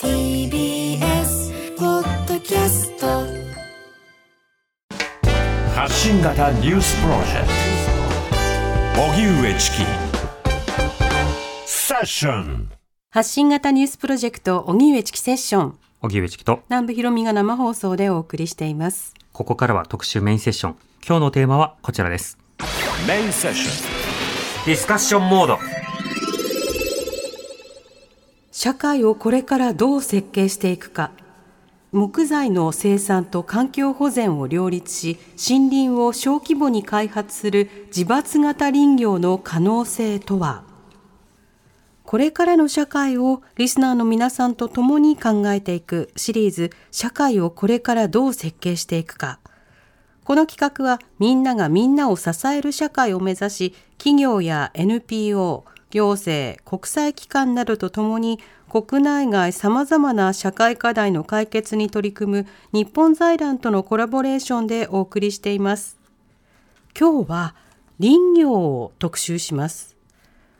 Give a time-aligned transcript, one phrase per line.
[0.00, 3.06] TBS ポッドキャスト
[5.74, 7.48] 発信型ニュースプロジェク
[8.94, 9.02] ト。
[9.02, 9.76] 荻上チキ。
[11.66, 12.70] セッション。
[13.10, 15.78] 発信型ニュースプロジェクト荻上チキセッション。
[16.00, 16.60] 荻上チキと。
[16.68, 19.14] 南部ひろみが生放送でお送りしています。
[19.32, 20.76] ここからは特集メインセッション。
[21.04, 22.38] 今日のテーマはこちらです。
[23.08, 25.77] メインセッショディスカッションモード
[28.60, 31.12] 社会をこれからどう設計していくか。
[31.92, 35.16] 木材の生産と環境保全を両立し
[35.48, 40.64] 森林を小規模に開発する自伐型林業の可能性とは。
[42.02, 49.38] これからの社会をリスナーの皆さんと共に考えていくシリーズ社会をこれからどう設計していくか。
[50.24, 58.38] この企画はみんながみんなを支える社会を目指し企業や NPO 行政国際機関などとともに
[58.68, 65.98] 国内外さまざまな社会課題の解決に取り組む日本財団とのコラボレーションでお送りしています。
[66.98, 67.54] 今日は
[67.98, 69.96] 林業を特集します。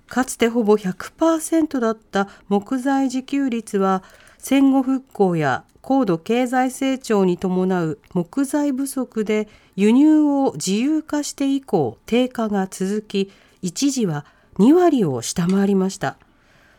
[0.06, 4.02] かつてほぼ100%だった木材自給率は
[4.38, 14.24] 戦後復興や高度経済成長に伴う木材不足で輸入を自由化して以降低下が続き一時は
[14.58, 16.16] 2割を下回りました。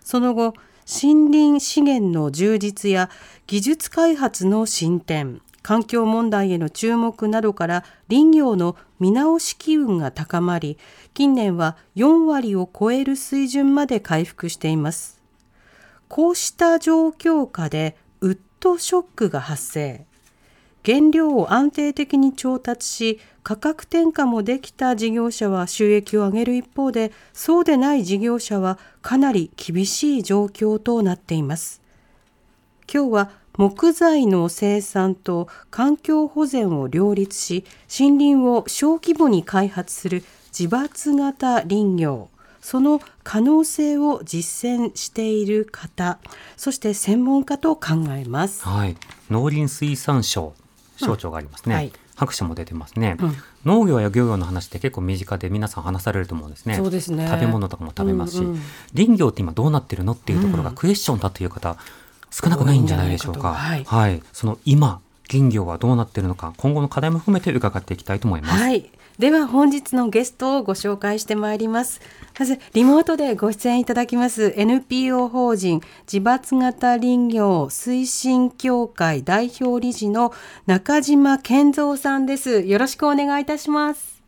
[0.03, 0.55] その後
[0.91, 3.11] 森林資源の充実や
[3.45, 10.79] 技術開発の進展環境問題への注目などから林業の見直し機運が高まり
[11.13, 15.21] 近年は4割を超える水準まで回復しています。
[16.07, 20.07] こうした状況下でウッドショックが発生。
[20.85, 31.81] 原料を安定的に調達し価格転嫁もできた事業者は収益を上げる一方でそうでない事業者はかなり厳しい状況となっています。
[32.91, 37.65] 今日は木材の生産と環境保全を両立し
[37.99, 40.23] 森林を小規模に開発する
[40.57, 42.29] 自伐型林業
[42.61, 46.19] その可能性を実践している方
[46.57, 48.63] そして専門家と考えます。
[48.63, 48.95] はい。
[49.29, 50.53] 農林水産省。
[50.99, 51.91] 省庁がありますね、はい。
[52.15, 53.35] 拍手も出てますね、うん。
[53.65, 56.75] 農業や漁業の話って結構身近で皆さん話されると思うんですね。
[56.75, 57.27] そうですね。
[57.27, 58.61] 食べ物とかも食べますし、うんうん。
[58.95, 61.77] 林業って今どうなってるのっていうところがクエスチョンだという方
[62.31, 63.57] 少なくないんじゃないでしょうか。
[63.57, 63.83] 多い。
[63.83, 68.89] はい、その今林業はどうなってるのか今後の課題も含めて伺っていきたいと思います、はい。
[69.19, 71.99] では本日のゲストをご紹介してまいります。
[72.39, 75.81] まずリモートでご出演いただきます NPO 法人
[76.11, 80.31] 自伐型林業推進協会代表理事の
[80.67, 82.61] 中島健三さんです。
[82.61, 84.18] よろしくお願いいたします。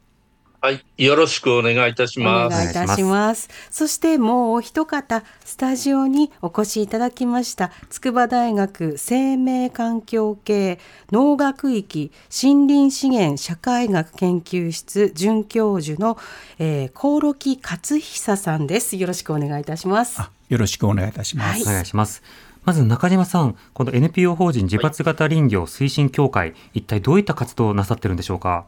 [0.64, 0.86] はい。
[1.04, 2.56] よろしくお願いいたしおます。
[2.56, 3.50] 願いいたします。
[3.72, 10.78] そしてもうお一方、スタジオにお越しいただきました、筑波大学生命環境系
[11.12, 16.20] 農学域森林資源社会学研究室准教授の、
[16.60, 18.98] えー、興梠勝久さんです。
[18.98, 20.22] よろしくお願いいたします。
[20.50, 21.64] よろしくお願いいたします。
[21.64, 22.22] お願いします。
[22.66, 28.68] まず中島さん、この NPO 法人自伐型林業推進協会、一体どういった活動をなさってるんでしょうか？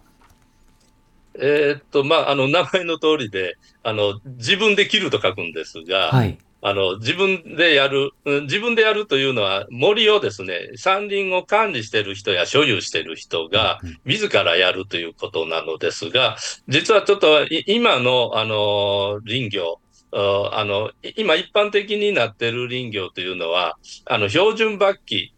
[1.40, 6.38] えーっと、まあ、あの、名前の通りで、あの、自分で切ると書くんですが、はい。
[6.66, 16.38] あの、自分でやる、うん自分でやるというのは、森をですね、山林を管理している人や所有している人が、自らやるということなのですが、
[16.70, 19.80] 実はちょっと、い今の、あの、林業、
[20.14, 25.34] ああの、い今一般的になっている林業というのは、あの、標準抜期、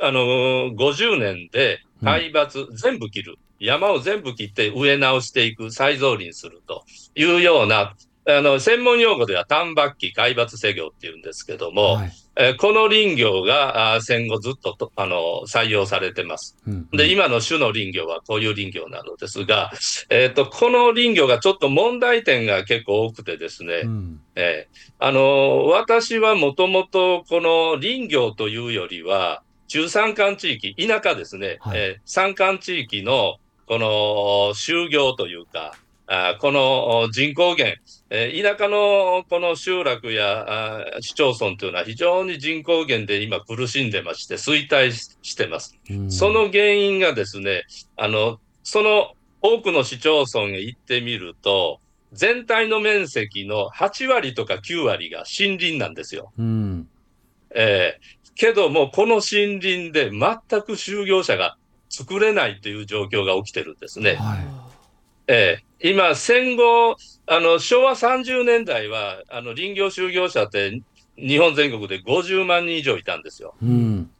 [0.00, 3.38] あの、50年で海抜全部切る。
[3.58, 6.84] 山を全部切って植え直していく、再造林すると
[7.14, 7.94] いうような、
[8.26, 12.12] あの、専門用語では単抜期海抜施業っていうんですけども、はい。
[12.36, 16.56] えーこの林業が戦後ずっととあの採用されてます。
[16.66, 19.70] うんで、今の種の林業はこういう林業なのですが、
[20.10, 24.20] えっ、と、この林業がちょっと問題点が結構多くてですね、うん。
[24.34, 31.78] えーあのー私はもともとこの林業というよりは、中山間地域、田舎ですね、はい。
[31.78, 33.36] えー山間地域の
[33.66, 33.86] この
[34.54, 35.74] 就業というか、
[36.06, 37.76] あこのお人口減、
[38.10, 45.78] えー田舎のこの集落やあ市町村というのは非常に人口減で今苦しんでまして衰退ししてます。
[45.90, 47.62] うんその原因がですね、
[47.96, 51.80] あの、その多くの市町村へ行ってみると、
[52.12, 56.32] 全体の面積の8割とか9割が森林なんですよ。
[56.38, 56.88] うん。
[57.54, 60.20] えーけども、この森林で全
[60.62, 61.56] く就業者が
[61.96, 64.14] 作れないという状況が起きてるんですね。
[64.14, 64.36] は
[65.26, 66.96] えー今、戦後、
[67.26, 70.80] あの、昭和30年代は、あの、林業就業者って
[71.18, 73.54] 日本全国で50万人以上いたんですよ。
[73.62, 73.66] い。
[73.66, 74.10] うん。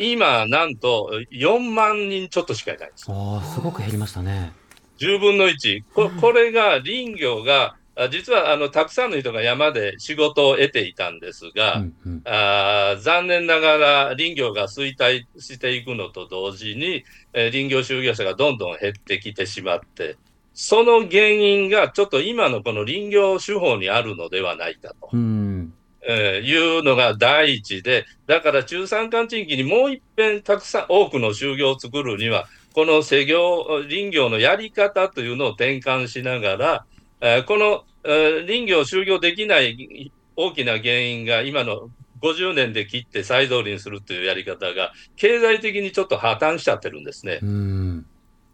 [0.00, 3.06] 今、なんと4万人ちょっとしかいないんです。
[3.08, 4.52] ああ、すごく減りましたね。
[4.98, 5.84] 10分の1。
[5.94, 7.76] ここれが林業が、あ
[8.10, 12.22] 実はあのたくさんの人が山で仕事を得ていたんですが、うんうん。
[12.24, 17.04] あー残念ながら林業が衰退していくのと同時に、
[17.34, 20.16] えー林業就業者がどんどん減ってきてしまって、
[20.54, 25.10] その原因がちょっと今のこの林業手法にあるのではないかと。
[25.12, 25.74] うん。
[26.06, 36.86] えーいうのが第一で、だから中山間地域にもう一遍たくさん多くの就業を作るには、この施業、林業のやり方というのを転換しながら、
[37.22, 41.88] えーこの、えー林業就業できない大きな原因が今の
[42.20, 47.38] 50年で切って再造林するというやり方が、経済的にちょっと破綻しちゃってるんですね。
[47.42, 48.06] うん。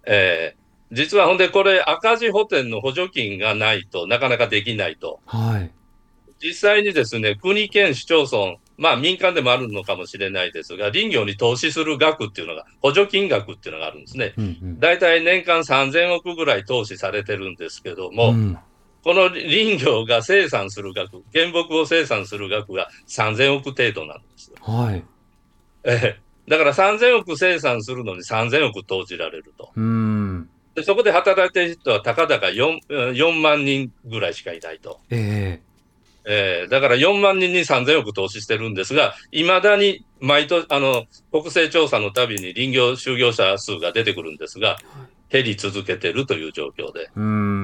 [0.07, 5.21] えー実はほんでこれ赤字補填の補助金がないとなかなかできないと。
[5.27, 5.71] はい。
[6.43, 14.35] 実際にですね、国、県、市町村、まあ民間でもあるのかもしれないですが、林業に投資する額っていうのが、補助金額っていうのがあるんですね。
[14.39, 14.81] うんうん。
[14.81, 18.59] 大体年間3000億ぐらい投資されてるんですけども、うん。
[19.03, 24.57] この林業が生産する額、原木を生産する額が3000億程度なんですよ。
[24.61, 25.05] はい。
[25.85, 29.71] ええだから3000億生産するのに3000億投じられると。
[29.77, 30.49] うん。
[30.75, 35.01] でそこで働いている人はたかだか 4, 4万人ぐらいしかいないと。
[35.11, 35.68] ええー
[36.71, 44.77] だから4万人に3000億投資してるんですが、いまだに毎年、あの、国勢調査のたびに林業就業者数が出てくるんですが、
[45.31, 47.11] 減り続けてるという状況で。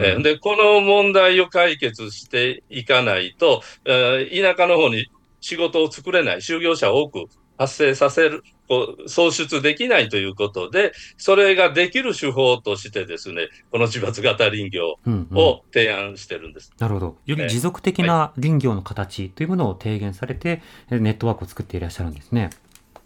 [0.03, 5.07] えーで、この問題を解決していかないと、えー田舎の方に
[5.41, 7.27] 仕事を作れない、就業者を多く
[7.59, 16.73] 発生させる、こう創出できないということで、それができる手法としてですね、この自伐型林業うんうんを提案してるんです。
[16.79, 17.17] なるほど。
[17.27, 22.51] より持続的な林業の形というものを提言されて、えネットワークを作っていらっしゃるんですね。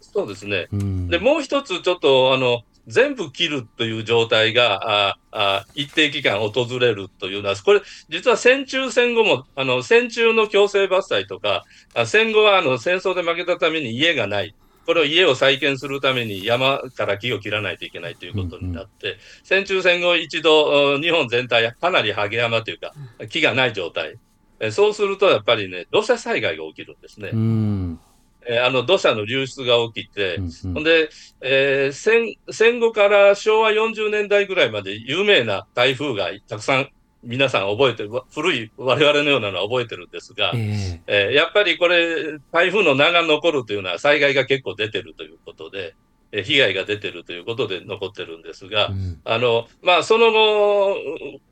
[0.01, 0.67] そうですね。
[0.71, 1.07] うん。
[1.07, 11.63] で、もう一つちょっと、あの、全部切るという状態が、ああ一定期間訪れるというのは、これ、実は戦中戦後も、あの、戦中の強制伐採とか、
[11.93, 14.55] あ戦後はあの戦争で負けたために家がない。
[14.85, 22.93] これを家を再建するために山から木を切らないといけないということになって、戦中戦後一度、うん日本全体かなりハゲ山というか、
[23.29, 24.15] 木がない状態。
[24.59, 27.29] えそうするとやっぱりね、土砂災害が起きるんですね。
[27.31, 27.99] うん。
[28.47, 30.73] えあの土砂の流出が起きて、うんうん。
[30.73, 31.09] ほんで、
[31.41, 36.89] えー戦戦後から昭和40年代ぐらいまで有名な台風がたくさん
[37.23, 41.27] 皆さん覚えてる、わ古い我々のようなのは覚えてるんですが、ええ。
[41.27, 45.95] えーやっぱりこれ、台風の名が残るというのは災害が結構出てるということで、
[46.31, 49.19] えー被害が出てるということで残ってるんですが、うん。
[49.25, 50.95] あの、まあ、その後、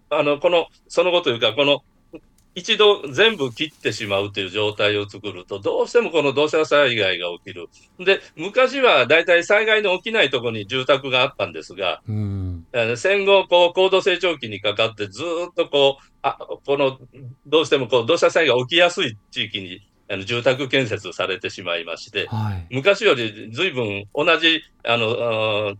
[0.09, 1.83] あの、この、その後というか、この、
[2.57, 7.67] 一度全部切ってしまうという状態を作ると、どうしてもこの土砂災害が起きる。
[8.03, 12.65] で、昔はだいたい災害の起きないところに住宅があったんですが、うん。
[12.95, 16.97] 戦後、こう、高度成長期にかかって、ずーっとこう、あ、この、
[17.45, 22.65] どうしてもこう、土砂災害起きやすい地域に、あの、住宅建設されてしまいまして、はい。
[22.71, 25.75] 昔よりずいぶん同じ、あの、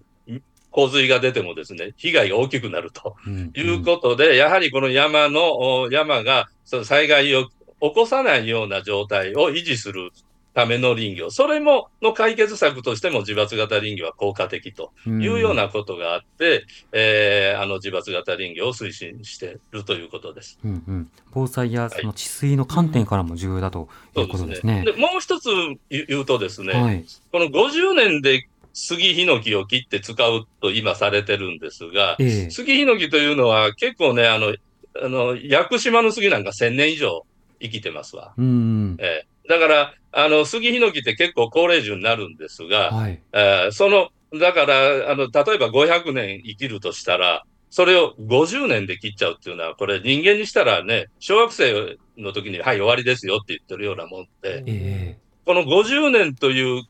[0.78, 7.48] 洪水が出てもですね、被害が大きくなるとうんいうことで、やはりこの山の、お山がその災害を
[7.82, 10.12] 起こさないような状態を維持する
[10.54, 20.60] ための林業、それも、の解決策としても自伐型林業は効果的というようなことがあって、えーあの自伐型林業を推進しているということです。
[20.64, 24.84] うんうん、防災やその治水の観点からも重要だということですね。
[24.84, 25.50] でもう一つ
[25.90, 27.06] 言う言うとですね、はい。
[27.32, 28.48] この50年で
[28.80, 34.56] 杉ヒノキを切って使うと今されてるんですが、ええ杉ヒノキというのは結構ね、あの、
[35.04, 37.26] あの、屋久島の杉なんか1000年以上
[37.60, 38.36] 生きてますわ。
[38.38, 38.96] うん。
[39.00, 43.20] ええだから、あの、杉ヒノキって結構高齢樹になるんですが、はい。
[43.34, 56.84] えーその、だから、あの、例えば500年生きるとしたら、それを50年で切っちゃうっていうのは、これ人間にしたらね、小学生の時に、はい、終わりですよって言ってるようなもんで、えこの50年という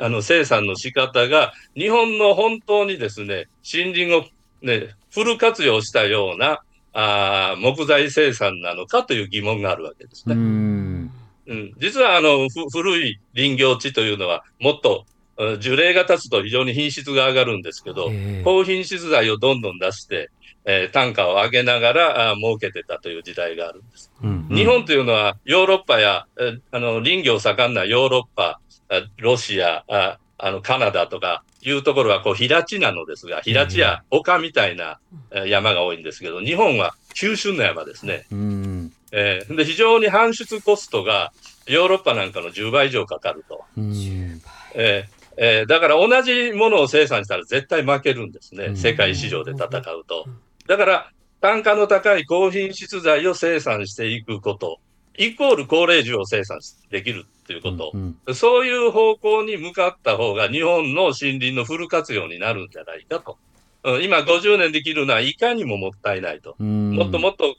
[0.00, 4.24] あの生産の仕方が、日本の本当にですね、森林を
[4.62, 6.62] ね、フル活用したような
[6.92, 10.34] あ木材生産なのかという疑問があるわけですね。
[10.34, 11.10] うん。
[11.46, 15.06] うん、実はあの古い林業地というのはもっと
[15.58, 18.10] 樹齢が経つと非常に品質が上がるんですけど、
[18.44, 20.30] 高品質材をどんどん出して、
[20.64, 24.12] えー、単価を上げながらあ儲けてたという時代があるんです。
[24.22, 24.46] うん。
[24.48, 28.60] うん、日本というのはヨーロッパや、えー、あの林業盛んなヨーロッパ、
[29.18, 34.98] ロシア、ああのカナダとかいうところはこう平地なのですが、平地や丘みたいな
[35.46, 38.26] 山が多いんですけど、日本は急峻な山ですね。
[38.32, 38.92] うん。
[39.12, 41.32] えー、で非常に搬出コストが
[41.66, 43.64] ヨーロッパなんかの10倍以上かかると。
[44.74, 50.26] えーえー、だから同じものを生産したら絶対負けるんですね、世界市場で戦うと。
[50.66, 54.80] だから単価の高い高品質材を生産していくこと、
[55.16, 56.58] イコール高齢樹を生産
[56.90, 63.36] できるということ、うんうん、そういう方向に向かった方が日本の森林のフル活用になるんじゃないかと。
[64.00, 66.54] 今50年できるのはいかにももったいないと。
[66.60, 67.56] もっともっと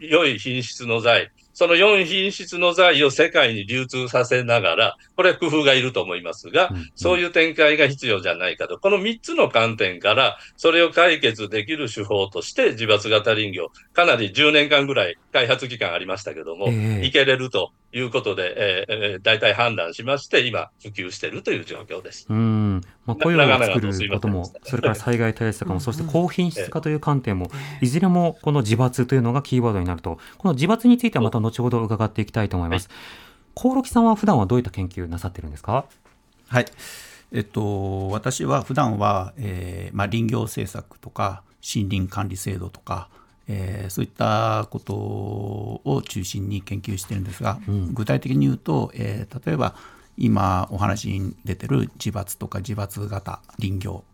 [0.00, 8.80] 良い品質の材、その4品質の材を世界に流通させながら、これは工夫がいると思いますが、うんうん、そういう展開が必要じゃないかと。
[8.80, 22.26] この3つの観点から、それを解決できる手法として、自伐型林業、かなり10年間ぐらい開発期間ありましたけども、えー、いけれるということで、えー、大体判断しまして、今、普及しているという状況です。
[22.28, 32.90] うんまあ、雇用を作ることも、それから災害対策も、そして高品質化という観点も、いずれもこの自伐というのがキーワードになると、この自伐についてはまた後ほど伺っていきたいと思います。
[33.54, 35.86] 興、は、梠、さんは普段はどういった研究なさってるんですか？
[36.48, 36.66] はい。
[37.32, 41.42] えっと、私は普段は、えーまあ、林業政策とか
[41.74, 43.08] 森林管理制度とか、
[43.48, 49.74] えー、そういったことを中心に研究してるんですが、うん、具体的に言うと、えー、例えば
[50.16, 54.04] 今お話に出てる自伐とか自伐型林業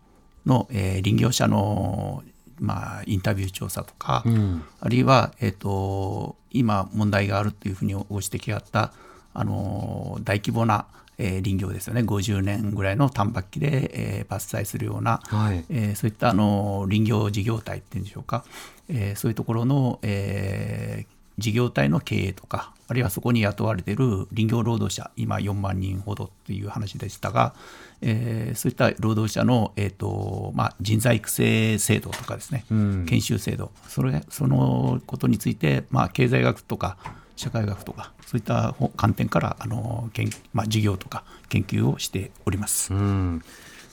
[0.46, 2.22] の、えー、林業者の
[2.60, 8.92] まあ、インタビュー調査とか、うん、あるいは、えーと、今問題があるというふうにご指摘があった
[9.32, 10.86] あの大規模な、
[11.20, 12.00] えー、林業ですよね。
[12.00, 18.44] 50年ぐらいの単発機で、えー、伐採するような、はい、えー、そういったあの林業事業体っていうんでしょうか、
[18.88, 27.54] えー、そういうところの、えー、事業体の経営とかあるいはそこに雇われている林業労働者今4万人ほどっていう話でしたが、
[28.00, 33.70] えー、そういった労働者の、えーとまあ、人材育成制度とかですね、うん、研修制度。
[33.88, 36.96] それそのことについて、まあ、経済学とか
[37.40, 42.92] 社会学とかそういった観点からあの研、まあ、事業とか研究をしております。
[42.92, 43.42] うん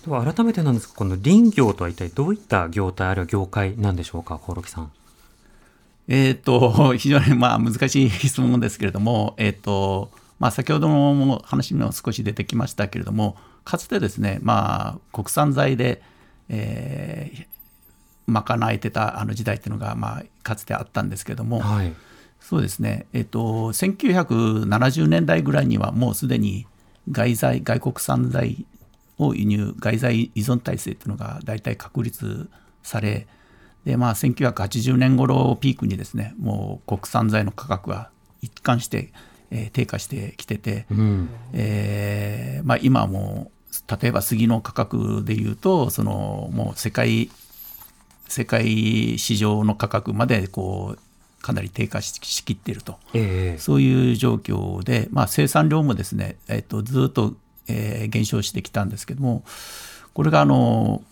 [0.05, 4.91] では改めてなんですがこの林業とは一体どういった業態あるいは業界なんでしょうか興梠さん。
[6.09, 16.01] えっ、ー、と非常にまあ難しい 質問ですけれども、えっ、ー、とまあ、先ほどの話にも少し出てきましたけれどもかつてですね、まあ、国産材で、
[16.47, 21.93] えー、賄えてたあの時代っていうのが、まあ、かつてあったんですけれども、はい、
[22.47, 26.65] そうですね、えっ、ー、と、1970年代ぐらいにはもうすでに
[27.11, 28.65] 外材外国産材
[29.17, 32.49] を輸入外材依存体制っていうのが大体確立
[32.83, 33.27] され
[33.83, 38.11] で、まあ、1980年頃をピークにですねもう国産材の価格は
[38.41, 39.11] 一貫して、
[39.51, 43.51] えー、低下してきてて、うん、えー、まあ、今も
[44.01, 47.29] 例えば杉の価格でいうとそのもう世界
[48.29, 51.06] 世界市場の価格までこう
[51.41, 57.35] かなり低下しきっていると、えー、そういう状況で、まあ、生産量もですね、えー、とずっと、
[57.67, 59.43] えー、減少してきたんですけども
[60.13, 61.03] これがあの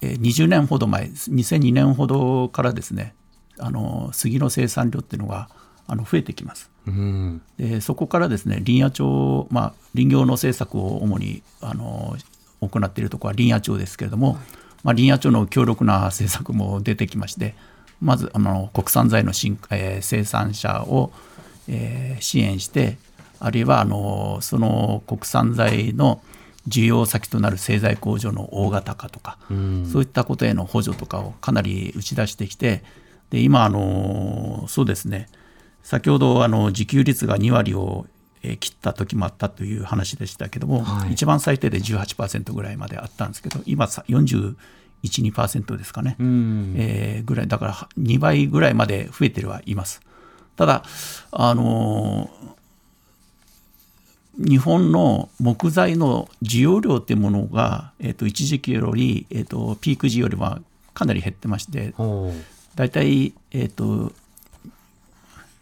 [0.00, 3.14] 20年ほど前2002年ほどからですね
[3.58, 5.50] あの杉の生産量っていうのが
[5.86, 6.70] あの増えてきます。
[6.86, 12.16] うん、でそこからですね林野庁、まあ、林業の政策を主にあの
[12.60, 14.38] 行っているところは林野庁ですけれども、
[14.82, 17.54] まあ、林野庁の強力な政策も出てきまして
[18.00, 21.12] まずあの国産材の新、えー、生産者を、
[21.68, 22.96] えー、支援して
[23.38, 26.22] あるいはあのその国産材の
[26.68, 32.82] 需要先となる製材工場の大型化とか、うん、そういったことへの補助とかをかなり打ち出してきて
[33.30, 35.28] で今あのそうですね。
[35.82, 38.06] 先ほどあの自給率が2割を
[38.42, 44.56] 切った時もあったという話でしたけども、はい、一番最低で18%ぐらいまであったんですけど今41、
[45.08, 47.48] 2%ですかね、うん、えー、ぐらい。
[47.48, 50.00] だから2倍ぐらいまで増えてはいます。
[50.56, 50.82] ただ
[51.32, 52.30] あの
[54.36, 60.60] 日本の木材の需要量っていうものが、えー、と一時期より、えー、とピーク時よりは
[60.94, 61.94] かなり減ってまして
[62.74, 64.12] 大体、えー、と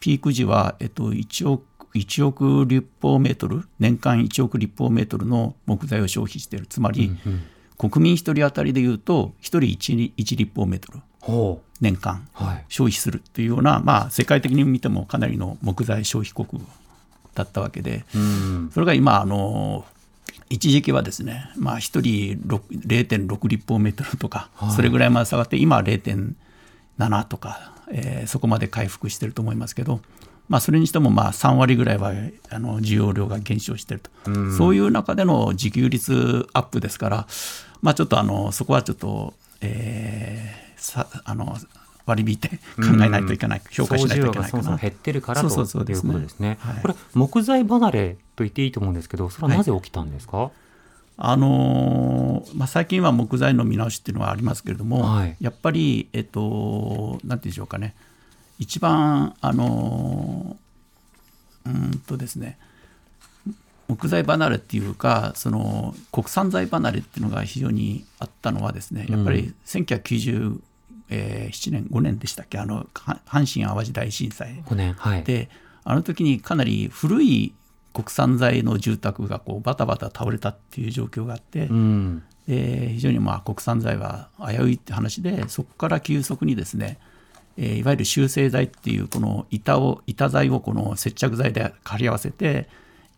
[0.00, 1.64] ピーク時は、えー、と1億
[1.94, 3.64] 1億立方メートル？
[3.78, 6.66] 年間1億立方メートルの木材を消費している。
[6.66, 7.42] つまり、うんうん、
[7.78, 10.98] 国民1人当たりでいうと1人 1, 1立方メートル。
[11.20, 12.28] ほ年間。
[12.68, 16.62] 消費するというような、まあ、世界的に見てもかなりの木材消費国
[17.34, 18.70] だったわけで、うん。
[18.74, 19.84] それが今あの
[20.50, 22.00] 一時期はですね、まあ、1人
[22.46, 22.62] 6
[23.26, 24.70] 0.6立方メートルとか、はい。
[24.72, 30.00] それぐらいまで下がって今は0.7とか、えーそこまで回復してると思いますけど、
[30.48, 32.12] まあ、それにしてもまあ3割ぐらいは
[32.50, 34.56] あの需要量が減少してると、うん。
[34.56, 37.26] そういう中での自給率アップですから、
[37.82, 41.56] まあ、ちょっとあのそこはちょっと、えーさあの
[42.06, 44.62] 割り引いて考えないといけない、評価しないといけないかな。
[44.62, 46.56] そもそも減ってるからとそうそうそういうことですね。
[46.60, 46.80] はい。
[46.80, 50.50] これ木材離れと言っていいと思うんですけど、それはなぜ起きたんですか？
[51.18, 55.36] あのーまあ、最近は木材の見直しっていうのはありますけれども、はい。
[55.40, 57.94] やっぱり、えっと、なんていうんでしょうかね、
[58.58, 62.58] 一番、あのーうーんとですね、
[63.88, 70.60] 木材離れっていうか、その国産材離れっていうのが非常にあったのはですね、やっぱり1997
[71.10, 72.86] 年、5年でしたっけ、あのは
[73.26, 75.22] 阪神・淡路大震災5年はい。
[75.24, 75.48] で
[75.84, 77.54] あの時にかなり古い
[77.94, 86.98] 国産材の住宅がこうバタバタ倒れたっていう状況があって、うんで非常にまあ国産材は危ういって話でそこから急速にですね、
[87.58, 92.68] えーいわゆる修正材っていうこの板を板材をこの接着剤で貼り合わせて、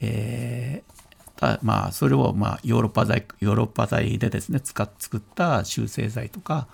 [0.01, 0.91] えー
[1.37, 6.67] たまあそれをまあヨーロッパ材ヨーロッパ材でですね使っ作った修正材とか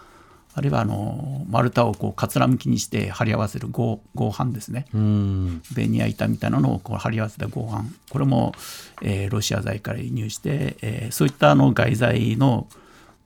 [0.54, 5.62] あるいはあの丸太をこうかつらむきにして貼り合わせる合合板ですね、うん。
[5.74, 7.84] ベニヤ板みたいなのをこう貼り合わせた合板。
[8.10, 8.54] これも、
[9.02, 12.68] えーロシア材から輸入して、えーそういったあの外材の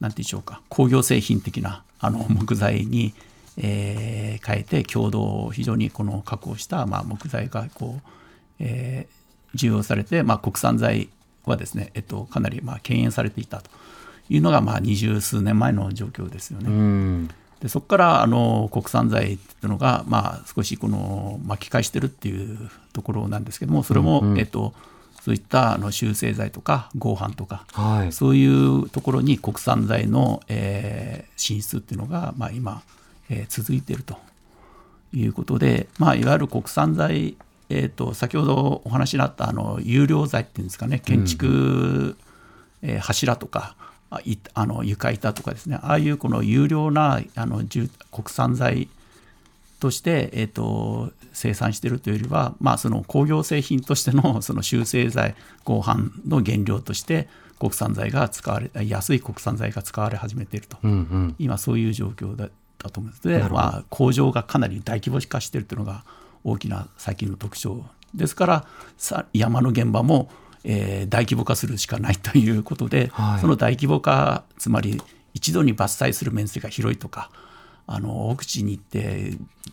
[0.00, 3.14] なんていうんでしょうか工業製品的なあの木材に、
[3.62, 8.02] えー変えて強度を非常にこの確保した、まあ、木材がこう、
[8.58, 9.20] えー
[9.56, 11.08] 需要されて、まあ、国産材
[11.44, 13.70] はですね、えっと、かなりまあ敬遠されていたと
[14.28, 16.68] いうのがまあ二十数年前の状況ですよね。
[16.68, 24.72] うんでそこからあの国産材っていうのが、まあ、少しこの巻き返してるっていうところなんですけどもそれも、うんうんえっと、
[25.20, 28.12] そういったあの修正材とか合板とかはい。
[28.12, 32.82] そういうところに国産材の、えー進出っていうのが、まあ、今、
[33.30, 34.18] えー続いていると
[35.12, 37.36] いうことで、まあ、いわゆる国産材、
[37.68, 42.16] えー、と先ほどお話になったあの有料材っていうんですかね建築、
[42.82, 43.76] えー柱とか
[44.10, 48.88] あいあの床板とかですねああいうこの有料なあの住国産材
[49.78, 61.34] として、えー、と生産しているというよりは、まあ、その工業製品としての その修正材合板の原料として国産材が使われ安い国産材が使われ始めていると、うんうん。
[61.38, 62.48] 今そういう状況だ
[62.82, 63.22] だと思います。
[63.26, 63.54] で、なるほど。
[63.56, 66.04] まあ、工場がかなり大規模化しているというのが
[66.44, 68.64] 大きな最近の特徴ですから
[68.96, 70.30] さ山の現場も、
[70.64, 73.40] えー大規模化するしかないということで、はい。
[73.40, 75.00] その大規模化つまり
[75.34, 77.30] 一度に伐採する面積が広いとか
[77.86, 79.32] あの奥地に行って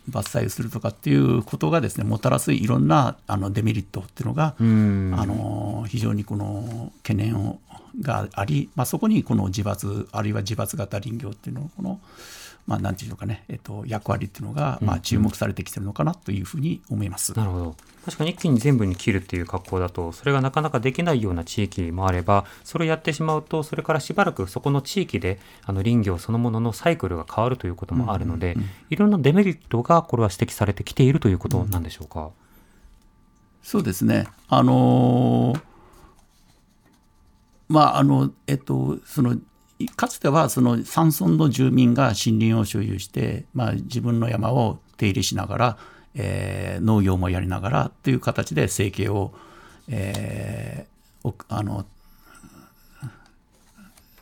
[0.10, 5.14] 伐採するとかっていうことがですねもたらすいろんなあのデメリットっていうのが、うん。
[5.18, 7.60] あの非常にこの懸念を
[8.02, 12.00] があり、まあ、そこにこの自伐あるいは自伐型林業っていうのをこの、
[12.68, 17.34] まあ、なんていうのかね、えっと、役割っていうのが、まあ、注目されてきてるのかなというふうに思います。
[17.34, 17.76] なるほど
[18.06, 28.56] 確かに一気に全部に切るっていう格好だとそれがなかなかできないような地域もあればそれをやってしまうとそれからしばらくそこの地域であの林業そのもののサイクルが変わるということもあるので、
[28.90, 32.30] いろんなデメリットがこれは指摘されてきているということなんでしょうか？
[33.62, 34.28] そうですね。
[34.48, 35.62] あのー
[37.68, 39.42] まああのえっとそのい
[39.96, 45.78] かつてはその山村の住民が森林を所有して、まあ、自分の山を手入れしながら、
[46.16, 49.34] えー農業もやりながらという形で生計を、
[49.88, 51.86] えーおあの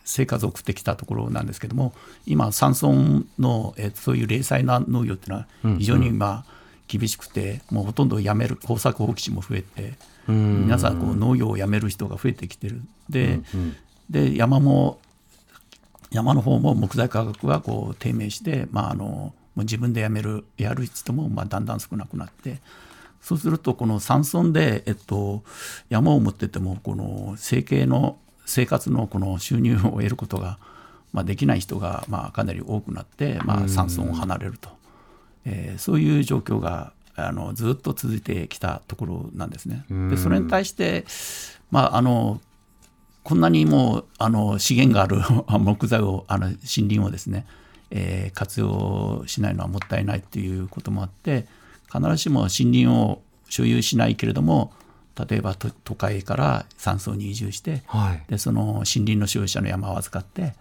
[0.04, 1.94] 生活を送ってきたところなんですけども
[2.26, 6.56] 今山村の、えーそういう零細な農業っていうのは非常にまあ
[6.88, 9.94] 厳しくてもうほとんどやめる耕作放棄地も増えて
[10.28, 10.63] うん。
[10.63, 12.82] 皆さんこう農業をやめる人が増えてきてる。
[13.10, 13.76] で,、うん。
[14.10, 15.00] で山も
[16.12, 22.60] 山の方も木材価格がこう低迷して、まあ、あのもう自分でやめるやる人もまあだんだん少なくなって
[23.22, 25.44] そうするとこの山村で、えっと、
[25.89, 30.60] 山を持っててもこの生計の生活のこの収入を得ることが、
[31.12, 34.70] まあ、できない人がまあかなり多くなって、まあ、山村を離れると、
[35.46, 39.86] えーそういう状況があのずっと続いてきたところなんですね。
[40.10, 41.06] でそれに対して、
[41.72, 42.41] まあ、あの
[43.25, 45.17] こんなにもうあの資源がある
[45.59, 47.47] 木材をあの森林をですね、
[47.89, 51.47] えー活用しないのはもったいないっていうこともあって
[51.91, 54.73] 必ずしも森林を所有しないけれども
[55.27, 58.23] 例えば都都会から山村に移住してはい。
[58.29, 60.53] でその森林の所有者の山を預かって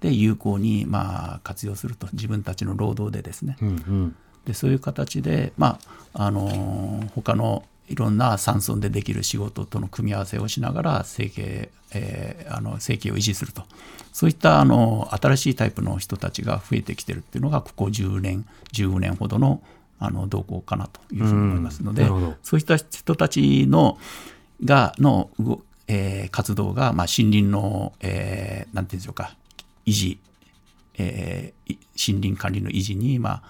[0.00, 4.16] で有効にまあ活用すると自分たちの労働でですね、うんうん。
[4.44, 5.78] でそういう形で、ま
[6.12, 13.64] ああの他のいろんな山村でできる仕事との組み合わせをしながら生計,、えーあの生計を維持すると。
[14.12, 19.62] そういったあの新しいタイプの人たちが増えてきてるっていうのがここ10年15年ほどの
[20.00, 23.98] あの動向かなというふうに思いますので、うそういった人たちの
[24.64, 29.36] がの、動えー活動が、まあ、森林の、えーなんていうんでしょうか
[29.86, 30.18] 維持、
[30.98, 33.42] えーい森林管理の維持に、まあ、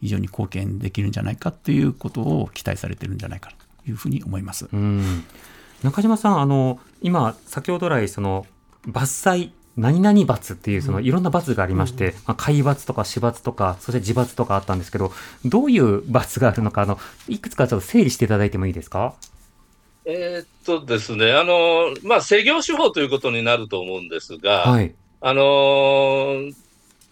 [0.00, 3.50] 非常に貢献できるんじゃないかということを期待されてるんじゃないか
[3.84, 4.68] というふうに思います。
[4.72, 5.24] うん
[5.86, 8.44] 中島さん、あの今、先ほど来、その
[8.86, 15.12] 伐採、何々罰っていう、そのいろんな罰がありまして、まあ、海罰とか死罰とか、そして自罰とかあったんですけど、
[15.44, 19.14] どういう罰があるのか、あのいくつかちょっと整理していただいてもいいですか？
[20.04, 24.94] えーっとですね、あの、まあ、制御手法ということになると思うんですが、はい。
[25.20, 26.54] あのー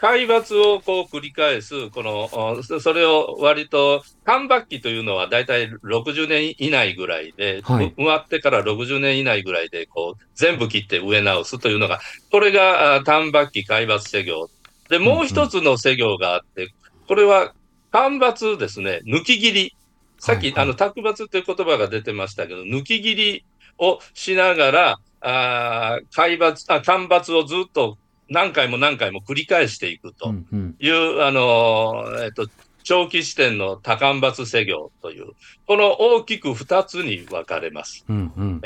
[0.05, 14.51] 海抜をこう繰り返す、この、おそそれを割と、間伐期というのは大体60年以内ぐらいで、はい植わってから60年以内ぐらいで、こう、全部切って植え直すというのが、これがあ単伐期海抜施業。
[14.91, 16.75] で、もう一つの施業があって、
[17.09, 17.55] これは
[17.91, 19.75] 間伐ですね、抜き切り。
[20.19, 23.45] さっき、はいはいあの、卓抜という言葉が出てましたけど、抜き切り
[23.79, 27.97] をしながら、あー海抜、あ、間伐をずっと
[28.29, 32.49] 何回も何回も繰り返していくうとんうんいう、あのー、えっと、
[32.83, 35.33] 長期視点の多間伐施業という、
[35.67, 38.05] この大きく二つに分かれます。
[38.09, 38.63] うんうん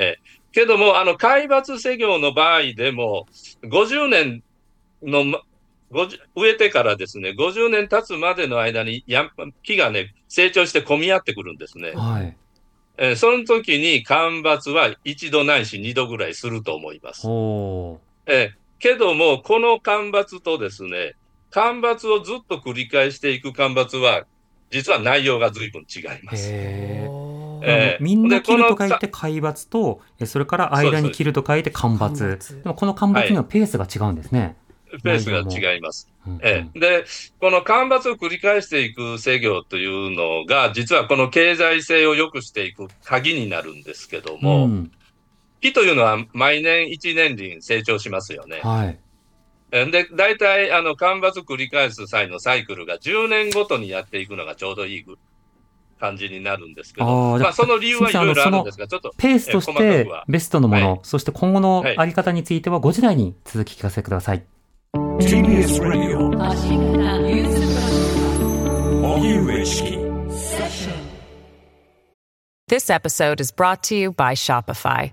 [0.51, 3.27] けども、あの、海抜施業の場合でも、
[3.64, 4.42] 50年
[5.03, 5.42] の、ま
[5.92, 9.31] 50植えてからですね、50年経つまでの間にや
[9.62, 11.92] 木がね、成長して混み合ってくるんですね。
[11.92, 12.37] はい。
[12.99, 17.27] えーその時に間伐は一度ないし二度ぐらいすると思います。
[18.27, 21.14] え、けども、この干ばつとですね、
[21.51, 24.25] 干ばつをずっと繰り返していく干ばつは、
[24.71, 26.49] 実は内容が随分違います。
[26.51, 27.09] え
[27.61, 32.37] えみんな切ると書いでて海抜と、えそれから間に切ると書いて間間伐。
[32.37, 34.57] 伐でもこの間伐にはペースが違うんですね。
[35.03, 36.09] ペースが違います。
[36.27, 37.05] うんうんええ、で、
[37.41, 44.91] この干ばつを繰り返していく作業というのが、実はこの経済性を良くしていく鍵になるんですけども、うん
[45.61, 48.61] 木というのは毎年一年輪成長しますよね。
[48.62, 48.99] はい。
[49.71, 55.18] えで、大体、あの、干ばつ繰り返す際のサイクルが10年ごとにやっていくのがちょうどいいぐ
[55.99, 64.44] 感じになるんですけあど、あまあ、その理由はいろいろあるんですが、ちょっと、ペースとしてベストのもの、はいそして今後のはいあり方については5時台に続き聞かせてください。
[64.94, 66.29] TBS Radio
[72.68, 75.12] This episode is brought to you by Shopify.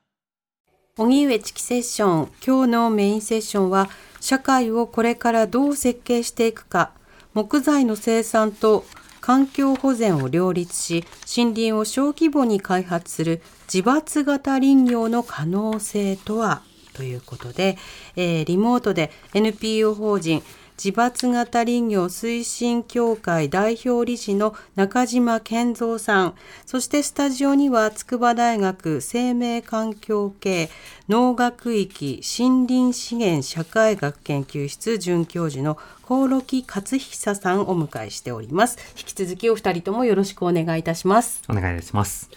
[1.01, 6.91] 荻上チキセッション今日のメインセッションは社会をこれからどう設計していくか。
[7.33, 8.85] 木材の生産と
[9.19, 11.03] 環境保全を両立し
[11.35, 13.41] 森林を小規模に開発する
[13.73, 16.61] 自伐型林業の可能性とは？
[16.93, 17.79] ということで、
[18.15, 20.43] えーリモートで NPO 法人
[20.83, 26.33] 自伐型林業推進協会代表理事の中島健三さん、
[26.65, 30.71] そしてスタジオには筑波大学生命環境系
[31.07, 38.79] 農学域森林資源社会学研究室准教授の興梠勝久さんをお迎えしております。
[38.97, 41.43] 引き続きお二人ともよろしくお願いいたします。
[41.47, 42.31] お願いします。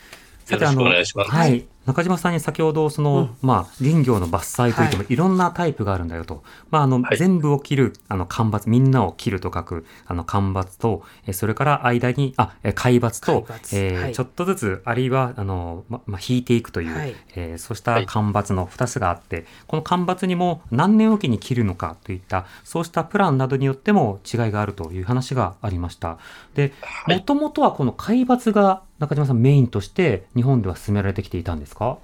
[0.50, 1.73] よろしくお願いしますはい。
[1.86, 5.16] 中島さんに先ほど、その、まあ、林業の伐採といっても、はい。
[5.16, 6.42] ろんなタイプがあるんだよと。
[6.70, 7.18] まあ、あの、はい。
[7.18, 13.60] 全部を切る、あの、間伐、みんなを切ると書く、あの、間伐と、えそれから間に、あ、え海抜と、海抜はい。
[13.72, 17.14] えーちょっとずつ、あるいは、あの、ま、まあ、引いていくという、はい。
[17.36, 26.16] えーそうした間伐の2つがあって、この間伐にも何年おきに切るのかといった、そうしたプランなどによっても違いがあるという話がありました。
[26.54, 27.16] で、はい。
[27.18, 31.98] もともとはこの海抜が中島さんメインとして日本では進められてきていたんですか？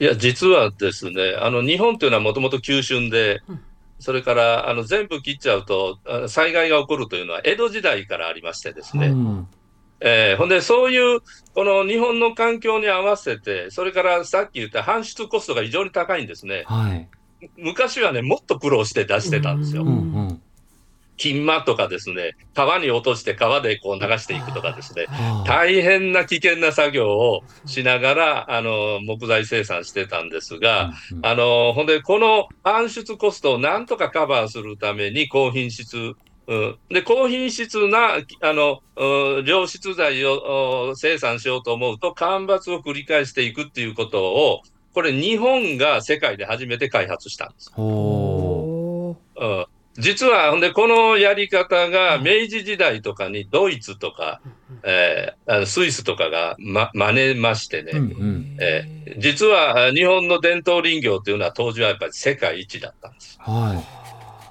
[0.00, 3.42] いや、実はですね、あの、日本というのはもともと急峻で、
[4.00, 9.46] それから、あの、全部切っちゃうと、あ災害が起こるというのは江戸時代からありましてですね、うん
[10.00, 11.20] えーほんで、そういう、
[11.54, 16.64] この日本の環境に合わせて、それからさっき言った搬出コストが非常に高いんですね。
[16.66, 17.08] はい。
[17.56, 19.84] 昔はね、もっと苦労して出してたんですよ。
[19.84, 19.92] うんう
[20.32, 20.42] ん。
[21.16, 25.48] 金間とかですね、川に落として川でこう流していくとかですね、はあ。
[25.48, 36.14] 大変な危険な作業をしながら、あの、木材生産してたんですが、あの、ほんで、この搬出コストをなんとかカバーするために高品質、
[36.46, 44.62] うん、で、高品質な、あの、うん良質材をお生産しようと思うと、干ばつを繰り返していくっていうことを、
[44.94, 47.72] これ日本が世界で初めて開発したんです。
[49.96, 54.40] 実は、ほんで、このやり方が明治時代とかにドイツとか、
[54.82, 57.96] えースイスとかが、ま、真似ましてね、う。
[57.98, 58.56] うんうん。
[58.60, 63.38] えー実はあ日本の伝統林業というのは当時はやっぱり世界一だったんです。
[63.40, 63.80] は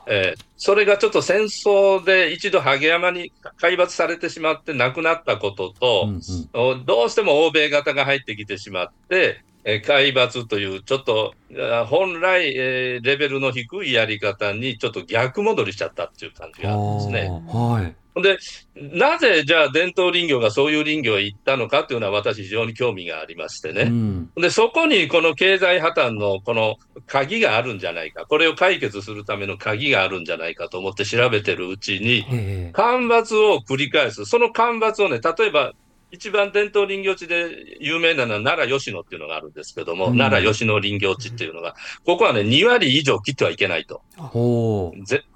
[0.08, 5.74] えーそれがちょっと戦争で一度萩山に海抜されてしまってなくなったことい。
[5.74, 6.22] とう、んうん
[6.54, 17.30] おどうしても欧米型が入ってきてしまって、えー海抜というちょっとあ本来、えーレベルの低いやり方にちょっと逆戻りしちゃったっていう感じがあるんですね。
[17.48, 17.96] はい。
[18.22, 18.38] で、
[18.76, 23.86] なぜじゃあ伝統林業がそういう林業へ行ったのかっていうのは私非常に興味がありましてうね。
[23.86, 24.30] ん。
[24.36, 26.76] で、そこにこの経済破綻のこの
[27.08, 32.72] 鍵があるんじゃないか、これを解決するための鍵があるんじゃないかと思って調べてるうちに、ええ。
[32.74, 34.26] 干ばつを繰り返す。
[34.26, 35.74] その干ばつをね、例えば、
[36.14, 40.18] 一番伝統林業地で有名なのは奈良吉野っていうのがあるんですけども、うん。
[40.18, 44.04] 奈良吉野林業地っていうのが、ここはね、2割以上切ってはいけないと。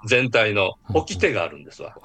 [0.05, 1.95] 全体の掟があるんですわ。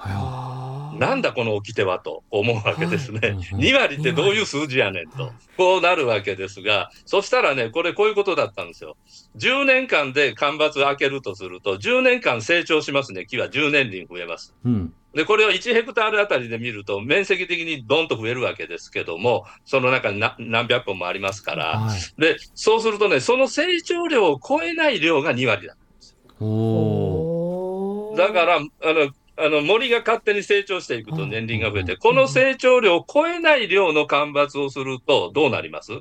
[0.92, 3.20] はなんだこの掟はと思うわけですね。
[3.20, 5.32] はい2割ってどういう数字やねんと。
[5.56, 8.96] こうなるわけですが、そしたらね、これこういうことだったんですよ。
[9.36, 13.26] 10年間で干ばつ開けるとすると、10年間成長しますね。
[13.26, 14.54] 木は10年輪増えます。
[14.64, 14.68] い。
[14.68, 14.94] うん。
[15.14, 22.20] で、これを1ヘクタールあたりで見ると、面積的にどんと増えるわけですけども、その中にな何百本もありますから、はい。
[22.20, 25.76] で、そうするとね、その成長量を超えない量が2割だ。
[26.38, 35.92] ほだから、あの、あの森が勝手に成長していくと年輪が増えて、この成長量を超えない量の干ばつをするとどうなります？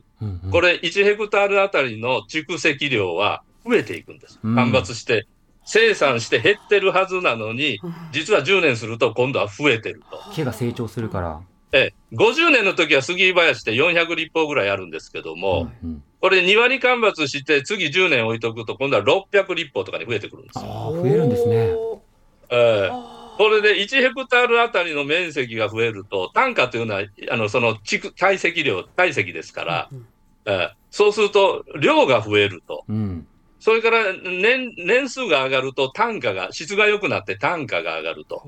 [0.51, 4.39] これ1ヘクタールあたりの蓄積量は増えていくんです。
[4.43, 4.55] うん。
[4.55, 5.27] 干ばつして、
[5.63, 7.79] 生産して減ってるはずなのに、
[8.11, 10.21] 実は10年すると今度は増えてると。
[10.33, 11.39] 木が成長するから。
[11.73, 21.55] ええ、50年の時は杉林って400立方ぐらいあるんですけども、うんこれ2割干ばつして次10年置いとくと今度は600立方とかに増えてくるんですあ、増えるんですね。
[22.51, 27.01] ええこれで1ヘクタールあたりの面積が増えると、単価というのは、
[27.31, 29.89] あのその蓄堆積量、体積ですから、
[30.45, 32.83] ええそうすると量が増えると。
[32.87, 33.27] うん。
[33.59, 38.43] それから年年数が上がると単価が、質が良くなって単価が上がると。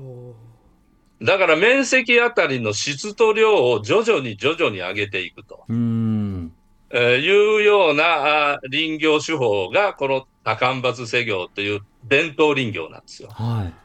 [1.20, 5.64] だから面積あたりの質と量を徐々に徐々に上げていくと。
[5.68, 6.52] うん。
[6.90, 13.30] えーいうようなあ林業手法が、この多間伐施業という伝統林業なんですよ。
[13.30, 13.83] はい。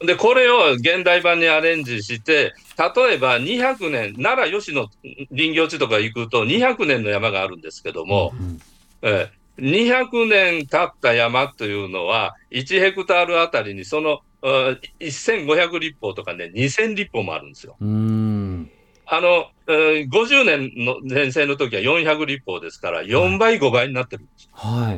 [0.00, 2.54] で、これを現代版にアレンジして、
[2.96, 4.88] 例えば200年、奈良吉野
[5.30, 8.60] 林業地とか行くと200年の山があるんですけども、うん
[9.02, 17.76] えー200年経った山というのは、1ヘクタールあたりにそのあ1500立方とかね、2000立方もあるんですよ。
[17.78, 18.70] うん。
[19.04, 24.48] あの、えー50年の年生の時は400立方ですから、4倍、5倍になってるんです。
[24.54, 24.92] は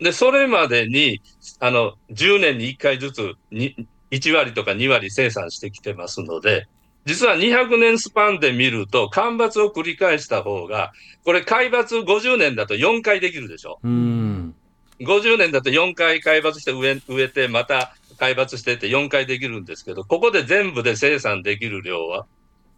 [0.00, 0.02] い。
[0.02, 1.20] で、それまでに、
[1.60, 3.74] あの、10年に1回ずつに
[4.10, 6.66] 1割とか2割生産してきてますので、
[7.04, 10.92] 実は200年スパンで見ると、干ばつを繰り返した方が、
[11.24, 13.78] これ海抜50年だと4回できるでしょ。
[13.82, 14.54] うん。
[15.00, 22.26] 50年だと4回海抜して植え植えて、また海抜してって4回できるんですけど、ここで全部で生産できる量は、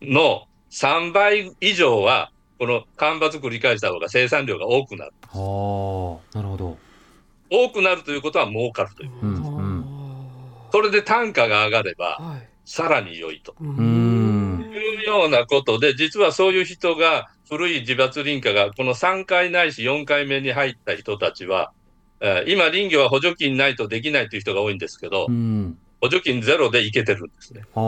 [0.02, 5.12] の3倍以上は、この干ばつ繰り返した方が生産量が多くなる。
[5.28, 6.78] はあ、なるほど。
[7.50, 9.10] 多くなるということは儲かるという。
[9.22, 9.56] うん。
[9.56, 9.89] うん。
[10.72, 14.70] それで単価が上がれば、さらに良いとうん。
[14.72, 21.72] いうようなことで、実はそういう人が、古い自伐林家がこの3回ないし4回目に入った人たちは、
[22.20, 25.76] えー今、林業は補助金ないとできないという人が多いんですけど、うん。
[26.00, 27.62] 補助金ゼロでいけてるんですね。
[27.74, 27.80] ああ、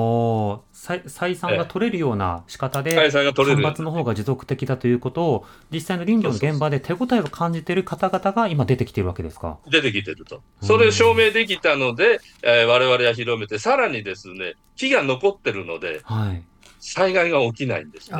[0.74, 9.58] 採採算が取れるような仕方で、採算が取れる干ばつの方が持続的だということを、実際の林業の現場で手応えを感じている方々が今出てきているわけですか？
[9.70, 10.42] 出てきてると。
[10.60, 16.42] それを証明できたので、えー我々は広めて、さらにですね、木が残ってるので、はい。
[16.80, 18.18] 災害が起きないんですね。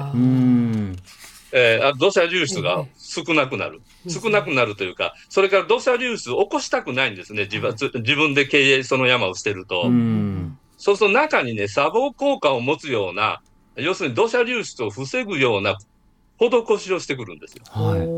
[1.53, 1.61] うん。
[1.61, 3.81] えーあ土砂流出が少なくなる。
[4.09, 9.88] 少なくなるというか、それから土砂流出を起こしたくないんですね、自伐自分で経営、その山を捨てると。
[9.88, 10.59] うん。
[10.77, 13.38] そうすると中にね、砂防効果を持つような、
[13.77, 15.77] 要するに土砂流出を防ぐような
[16.38, 17.65] 施しをしてくるんですよ。
[17.71, 18.09] はい。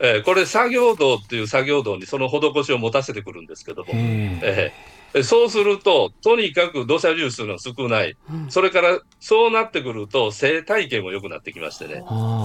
[0.00, 4.38] えーこれ、作業道っていう作業道にその施しを持たせてくるんですけども、へえ。
[4.42, 4.74] えーえ
[5.22, 8.16] そうすると、とにかく土砂流出が少ない、
[8.48, 12.42] それからそうなってくると、生態系も良くなってきましてね、あ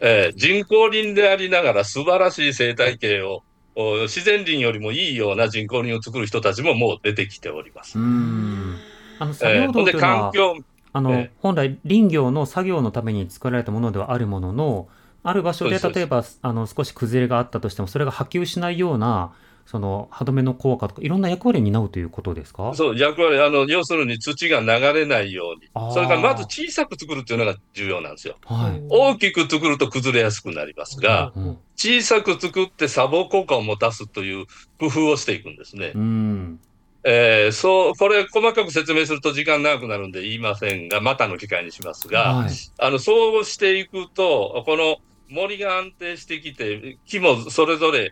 [0.00, 3.42] えー人工林でありながら素晴らしい生態系を、
[3.74, 7.98] お自然林よりもいいような人工林を作る人たちももう出てきております。
[7.98, 8.76] うん。
[9.18, 10.56] あの作業道というのは、環境、
[10.92, 11.30] あの、ええ。
[11.40, 14.88] 本来林業の作業のために作られたものではあるものの
[15.22, 19.32] ある場所で例えばあの少し崩れがあったとしてもそれが波及しないような
[19.66, 22.74] その歯止めの効果とかいろんな役割を担うということですか？
[22.74, 24.66] そう、役割、あの、要するに土が流
[24.98, 25.92] れないように。
[25.94, 28.36] それからまず小さく作るっていうのが重要なんですよ。
[28.44, 34.44] はい、大きく作ると崩れやすくなりますが、うん小さく作って砂防効果を持たすという
[34.78, 35.92] 工夫をしていくんですね。
[35.94, 36.60] うん。
[37.04, 42.54] えーそう、これ細かく説明すると時間長くなるんで言いませんが、またの機会にしますが、はい。
[42.78, 44.96] あの、そうしていくと、この
[45.28, 48.10] 森が安定してきて、木もそれぞれえー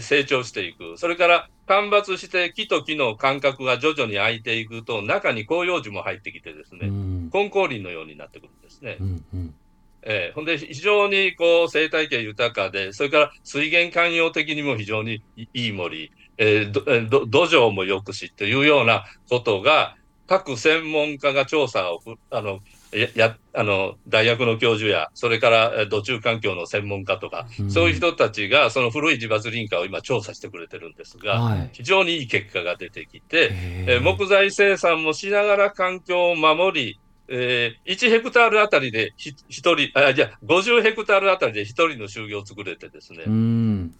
[0.00, 0.96] 成長していく。
[0.96, 8.96] それから間伐して木と木の間隔が徐々に空いていくと、中に広葉樹も入ってきてですね、うん根高林のようになってくるんですね。
[9.00, 9.54] うんうん
[10.02, 22.60] えーほんで、非常にこう生態系豊かで、それから水源寛容的にも非常にいいい森、えー土壌もよくしというようなことが、各専門家が調査をふあの
[22.92, 27.70] ややあの大学の教授や、それからえー土中環境の専門家とか、うん。
[27.70, 31.70] そういう人たちがその古い自伐林家を今調査してくれてるんですが、はい。
[31.72, 43.94] 非常にいい結果が出てきて、へえー木材生産もしながら環境を守り、えー1ヘクタールあたりでひ1人、あ、じゃあ50ヘクタールあたりで1人の就業を作れてですね、うん。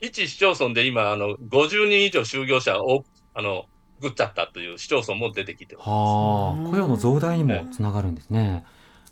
[0.00, 3.66] 一市町村で今、あの、50人以上就業者を、あの、
[4.00, 5.88] 作っちゃったという市町村も出てきてます。
[5.88, 6.70] はあ。
[6.70, 8.64] 雇用の増大にもつながるんですね。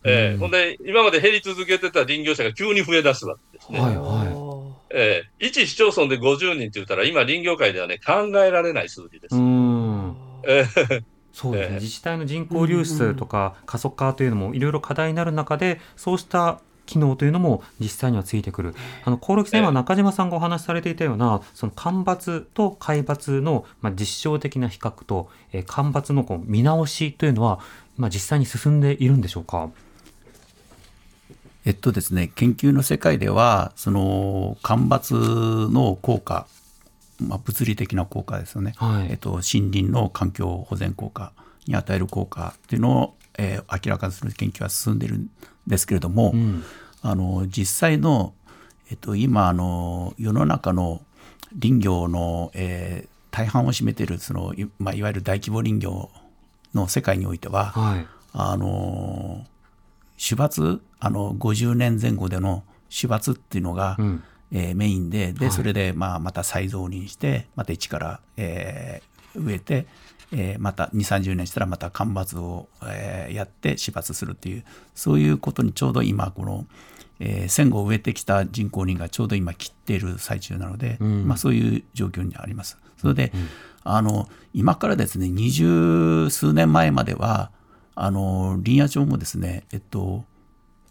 [0.04, 0.10] うん。
[0.10, 3.80] えーほんで、今まで減り続けてた林業者が急に増え出すわけですね。
[3.80, 9.36] はいはえー一市町村で50人って言ったら、今林業界ではね、考えられない数字です。
[9.36, 10.16] うん。
[10.46, 11.80] えーそうですね、ええ。
[11.80, 18.74] 自治体の人口流出とか過疎化というのもいろいろ課題になる中でそうした機能というのも実際にはついてくる。
[19.04, 27.60] あの、興梠さん、ええ今中島さんがお話しされていたような、その干ばつと海抜の、まあ、実証的な比較と、えー干ばつのこう見直しというのは、
[27.96, 29.70] まあ、実際に進んでいるんでしょうか？
[31.64, 36.46] えっとですね、研究の世界では、その干ばつの効果、
[37.20, 41.32] まあ、物理的な効果ですよね、はいえっと、森林の環境保全効果
[41.66, 45.28] に与える効果っていうのを、えー明らかにする研究は進んでいるん
[45.68, 46.64] ですけれども、うん。
[47.00, 48.34] あの実際の、
[48.90, 51.00] えっと、今あの世の中の
[51.60, 56.10] 林業の、えー大半を占めているそのい,、まあ、いわゆる大規模林業
[56.74, 58.06] の世界においては、はい。
[58.32, 59.44] あの
[60.16, 64.24] 主伐あの50年前後での主伐っていうのが、うん。
[64.50, 69.08] えーメインでで、はいそれで、まあ、また再造林してまた一から、えー
[69.40, 69.86] 植えて、
[70.32, 74.64] えーまた2 3 0年したらまた間伐を、えーやって死伐するっていう
[74.94, 76.66] そういうことにちょうど今この、
[77.20, 82.78] えー戦後植えてきた人工林がちょうど今切っている最中なので、うんまあ、そういう状況にあります。
[82.98, 83.32] それで、
[83.84, 87.50] あの今からですね二十数年前までは
[87.94, 90.24] あの林野庁もですね、えっと、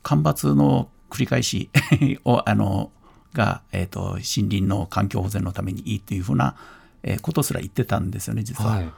[0.04, 1.69] 干ばつの繰り返し
[2.26, 2.91] をあの
[3.34, 6.56] が、えっと森林の環境保全のためにいいというふうな、
[7.04, 8.71] えーことすら言ってたんですよね実は。
[8.71, 8.89] はい。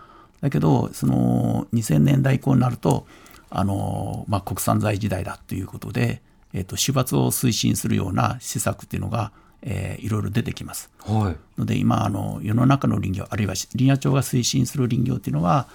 [0.41, 3.05] だけどその2000年代以降になると
[3.49, 6.21] あの、まあ、国産材時代だということで、
[6.53, 10.89] えっと主伐を推進するような施策っていうのが、えーいろいろ出てきます。
[10.99, 11.59] はい。
[11.59, 15.67] ので今あの世の中の林業あるいは林野庁が推進する林業っていうのは、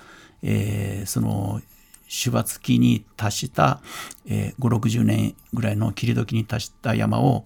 [0.43, 1.61] えーその
[2.07, 3.81] 主伐期に達した、
[4.27, 7.45] えー、5 6 0年ぐらいの切り時に達した山を、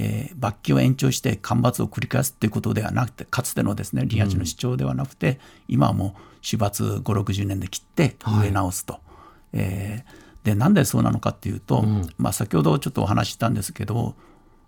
[0.00, 9.00] えー、抜期を延長して干ばつを繰り返すっていうことではなくてかつてのですね林野庁の主張ではなくて、今はもう主伐5 6 0年で切って植え直すと。
[9.52, 11.84] えーでなんでそうなのかっていうと、
[12.16, 14.14] まあ、先ほどちょっとお話ししたんですけど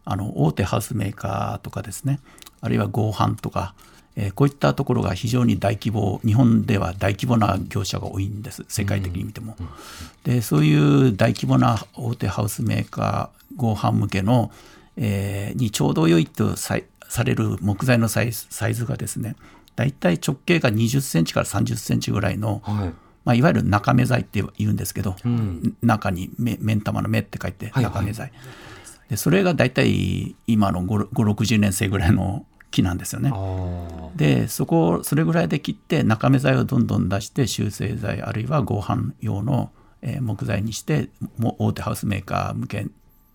[0.04, 2.20] あの大手ハウスメーカーとかですね
[2.60, 3.74] あるいは合板とか、
[4.16, 9.56] えーこういったところが非常に大規模日本では大規模な業者が多いんです世界的に見ても。
[10.24, 14.50] でそういう大規模な大手ハウスメーカー合板向けの、
[15.00, 16.76] えーにちょうど良いとさ
[17.24, 19.34] れる木材のサイズがですね
[19.74, 22.92] 大体直径が20センチから30センチぐらいの、はい。
[23.24, 28.32] まあ、いわゆる中目材って言うんですけど、ん中に目目ん玉の目って書いてはい中目材、
[29.08, 33.32] でそれが大体今の560年生ぐらいの木なんですよね。
[34.16, 39.70] でそこをそれぐらいで切って中目材をどんどん出して修正材あるいは合板用の、
[40.02, 42.86] えー木材にしても大手ハウスメーカー向け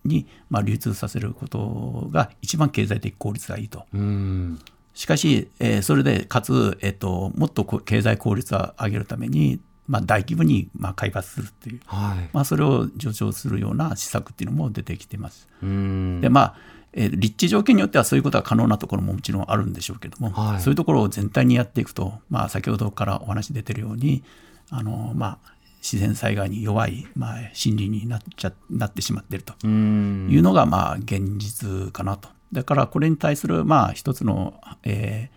[0.06, 3.84] に、まあ、流通させることが一番経済的効率がいいと。
[3.92, 4.58] うん。
[4.94, 12.30] しかし、えーそれでかつ、えっともっと経済効率を上げるために、まあ、大規模にまあ開発するっていう、はい。
[12.32, 15.48] まあ、それを助長するような施策っていうのも出てきています。
[15.62, 16.20] うん。
[16.20, 16.54] でまあ
[16.92, 24.22] えー立地条件によってはそういうことが可能なところももちろんあるんでしょうけども、はいそういうところを全体にやっていくと、まあ、先ほどからお話出てるように
[24.70, 25.55] あの、まあ、
[25.86, 30.28] 自然災害に弱い、まあ、森林になっちゃなってしまっているとうん。
[30.28, 32.28] いうのが、まあ、現実かなと。
[32.52, 35.36] だからこれに対する、まあ、一つの、えー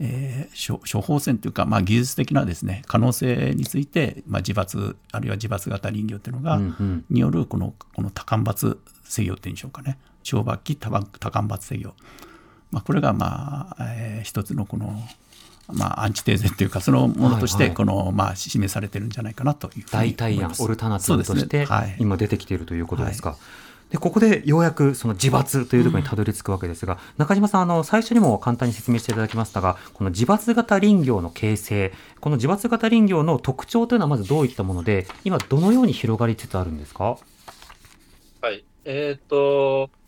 [0.00, 11.06] えー処処方箋というか、まあ、技術的なですね可能性について、まあ、自伐あるいは自伐型林業というのが、うんうんによるこのこの多間伐制御っていうんでしょうかね小麦期多間
[11.46, 11.94] 伐制御、
[12.70, 14.98] まあ、これがまあ、えー一つのこの、
[15.72, 17.70] まあ、アンチテーゼっていうかそのものとしはいはい。
[17.70, 21.96] てこの、まあ、示されてるんじゃないかなという代替案オルタナティブとしてねはい。
[21.98, 23.36] 今出てきているということですか。
[23.90, 37.18] でここでようやくその自伐というところにたどり着くわけですが、中島さんあの最初にも簡単に説明していただきましたがこの自伐型林業の形成この自伐型林業の特徴というのはまずどういったもので今どのように広がりつつあるんですか？
[38.40, 38.64] はい。
[38.84, 40.03] えっ、と、ん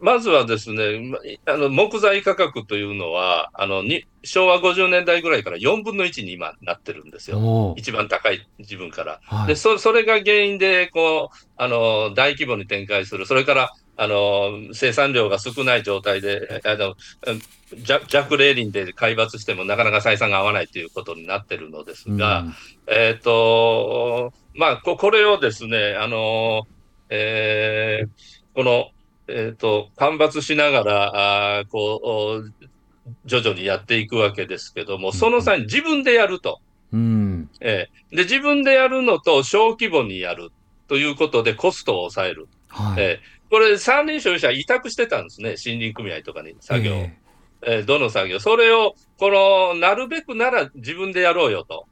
[0.00, 7.74] まずはですね、まあの木材価格というのはあのに、昭和50年代ぐらいから4分の1に今なってるんですよ。
[7.76, 9.20] 一番高い自分から。
[9.22, 17.42] はいでそそれが原因でこうあの大規模に展開する、それからあの生産量が少ない状態で、あのうん
[17.82, 22.54] 弱弱冷林で海抜してもなかなか採算が合わないということになってるのですが、うん
[22.88, 26.66] えっ、と、まあ、ここれをですね、あの、
[27.10, 28.88] えーこの、
[29.28, 36.60] えっ、と、間伐しながら、あーこう、お徐々にやっていくわけですけども、その際に自分でやると。
[36.92, 40.50] うんえーで、自分でやるのと小規模にやる
[40.88, 42.48] ということでコストを抑える。
[42.68, 46.96] はいえーこれ、山林所有者は委託してたんですね、森林組合とかに作業を。
[46.96, 47.16] え
[47.62, 51.86] えーどの作業、それを、この、なるべくなら自分でやろうよと。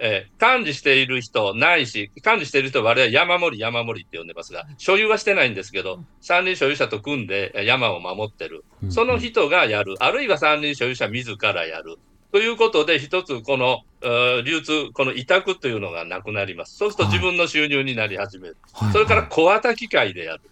[0.00, 8.64] えー管理している人ないし、管理している人は我々山盛り山盛りって呼んでますが、所有はしてないんですけど、山林所有者と組んでえー山を守ってる。
[8.82, 9.94] うんその人がやる。
[10.00, 11.98] あるいは山林所有者自らやる。
[12.32, 16.76] ということで、一つこの、えー流通、この委託というのがなくなります。
[16.76, 18.56] そうするとはい自分の収入になり始める。
[18.72, 20.42] はいそれからはい小型機械でやる。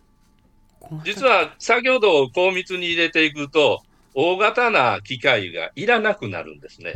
[1.05, 3.83] 実は作業道を高密に入れていくと、
[4.15, 6.93] 大型な機械がいらなくなるんですね。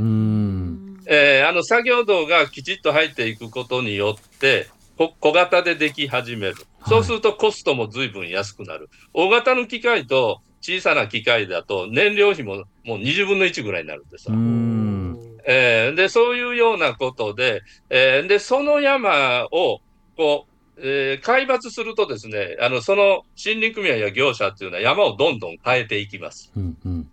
[1.07, 6.55] うんえーあの作業道がきちっと入っていくことによって、こ小型ででき始める。
[6.87, 8.89] そうするとコストも随分安くなる。
[9.15, 14.39] 大型の機械と小さな機械だと燃料費ももう20分の1ぐらいになるんですうわ。
[14.39, 19.81] んえーで、そういうようなことで、えーで、その山を、
[20.17, 26.53] こう、えー海抜するとですね、あの、その森林組合や業者っていうのは山をどんどん変えていきます。
[26.57, 27.09] うんうん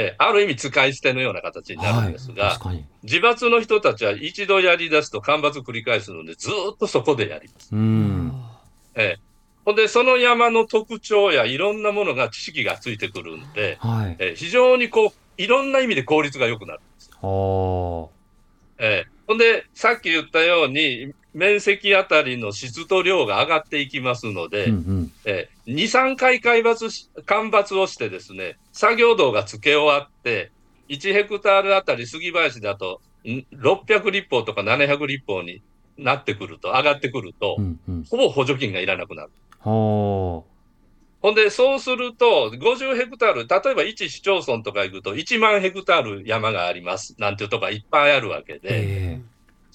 [0.00, 2.84] えーある意味使い捨てのような形になるはいんですが、確かに。
[3.02, 7.68] 自伐の人たちは一度やり出すと間伐繰り返すので、ずーっとそこでやります。
[7.72, 8.32] うん。
[8.94, 9.20] えー
[9.64, 14.16] ほんで、その山の特徴やいろんなものが知識がついてくるんで、はい。
[14.18, 16.80] えー非常にこう、いろんな意味で効率が良くなる。
[17.20, 18.08] おー。
[18.78, 25.12] えーほんで、さっき言ったように、面積あたりの質と量が上がっていきますので、うんうん。
[25.24, 30.50] えー2、3回海抜し、間伐をしてですね、作業道が付け終わって、
[30.88, 35.62] 1ヘクタールあたり杉林だと、ん600立方とか700立方に
[35.98, 38.04] なってくると、上がってくると、うんうん。
[38.04, 39.30] ほぼ補助金がいらなくなる。
[41.20, 49.20] ほんで、そうすると、50ヘクタール、例えば1市町村とか行くと、1万ヘクタール山があります、なんていうとこがいっぱいあるわけで、え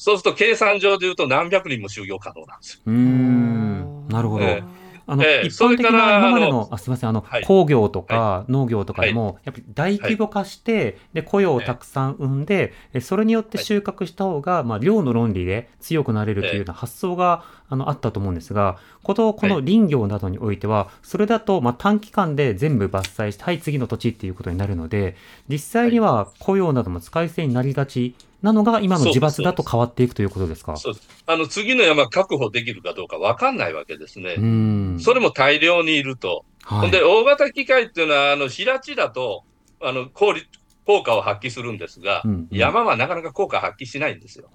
[0.04, 2.82] そうすると計算上で言うと何百人も就業可能なんですよ。
[2.88, 4.08] えうーん。
[4.10, 4.62] なるほど、え
[5.08, 5.48] あの、ええ。
[5.48, 7.44] 一般的な今まであの、あすみません、あの、はい。
[7.46, 25.16] 工業とか農業とかでも、やっぱり大規模化して、で、雇用をたくさん生んで、えそれによって収穫した方が、まあ、量の論理で強くなれるというような発想が、あの、あったと思うんですが、こと、この林業などにおいては、それだと、まあ、短期間で全部伐採して、はい、次の土地っていうことになるので、
[25.48, 30.78] 実際には雇用なども使い捨てになりがちなのが、今の自伐だと変わっていくということですか？
[30.78, 34.36] そうですあの次の山確保できるかどうか分かんないわけですね。
[34.38, 35.00] うーん。
[35.00, 36.46] それも大量にいると。
[36.62, 39.44] はい、ほんで、大型機械っていうのは、あの平地だと
[39.82, 40.46] あの効率
[40.86, 44.50] 効果を発揮するんですが、うんうん山はなかなか効果発揮しないんですよ。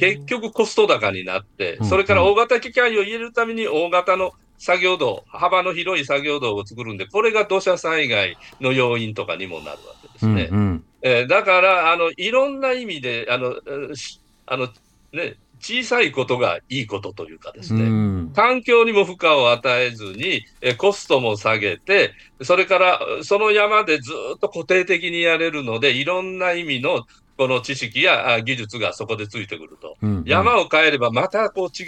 [0.00, 4.32] 結局コスト高になってうん、それから大型機械を入れるために大型の
[4.64, 10.48] 作業道、幅の広い作業道を作るんで、これが土砂災害の要因とかにもなるわけですね。
[10.50, 10.84] うんうん。
[11.02, 13.54] えーだから、あの、いろんな意味で、あの、
[14.46, 14.68] あの、
[15.12, 18.32] ね、小さいことがいいことというかですね、うん。
[18.34, 27.02] 環境にも負荷を与えずに、えコストも下げて、それからその山でずっと固定的にやれるので、いろんな意味の
[27.36, 29.96] この知識やあ技術がそこでついてくると。
[30.02, 31.86] うん山を変えればまたこう違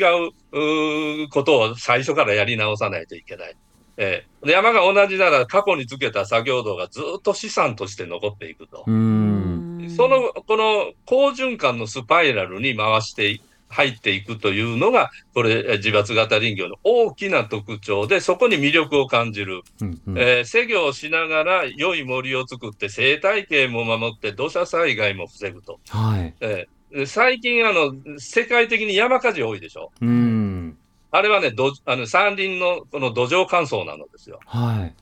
[1.25, 3.57] うことを最初からやり直さないといけない。
[3.97, 8.85] えーで山が同じなら過去につけた作業道がずっと資産として残っていくと。
[8.87, 19.63] うんその、この好循環のスパイラルに回してい入っていくというのが、これ、え自伐型林業の大きな特徴で、そこに魅力を感じる。
[19.81, 25.81] うんうんえー施業をしながら良い森を作って生態系も守って土砂災害も防ぐと。
[25.89, 26.35] はい。
[26.41, 29.91] えーで最近あの、世界的に山火事多いでしょ？
[30.01, 30.79] うん。
[31.11, 34.39] あれはね、どあの山林のこの土壌乾燥なのですよ。
[34.47, 34.95] はい。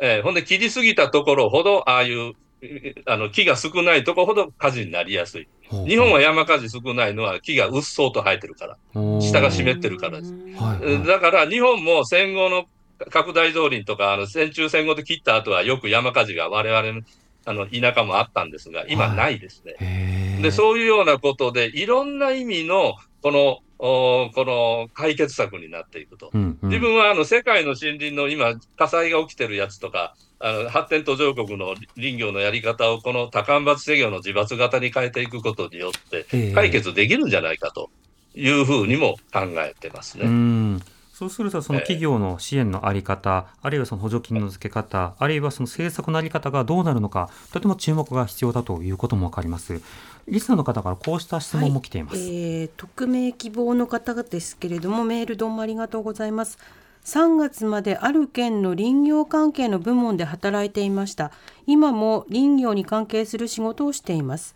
[0.00, 2.32] えーほんで切りすぎたところほど、ああいうえ
[3.06, 5.48] あの木が少ないところほど火事になりやすい。
[5.86, 8.76] 日本は山火事少ないのは木がうっそうと生えてるから、
[9.20, 10.32] 下が湿ってるからです。
[10.56, 12.66] はいはいだから日本も戦後の
[13.10, 17.02] 拡大造林とか、あの戦中戦後で切った後はよく山火事が我々の
[17.46, 20.38] あの田舎もあったんですが、今はいないですね。
[20.40, 26.30] で、そういうようなことで、いろんな意味のこの、おこの解決策になっていくと。
[26.32, 37.90] うんうん自分はあの世界の森林の今、火災が起きてるやつとか、あの発展途上国の林業のやり方をこの多間伐施業の自伐型に変えていくことによってええ解決できるんじゃないかと
[38.34, 40.24] いうふうにも考えてますね。
[40.24, 40.82] うん
[41.14, 49.80] そうすると、その企業の支援のあり方、あるいはその補助金の付け方、あるいはその政策のあり方がどうなるのか、とても注目が必要だということもわかります。
[50.26, 52.16] リスナーの方からこうした質問も来ています。
[52.18, 56.58] えー匿名希望の方ですけれどもメールどうもありがとうございます
[57.04, 61.32] 3月まである県の林業関係の部門で働いていました。
[61.66, 64.54] 今も林業に関係する仕事をしています。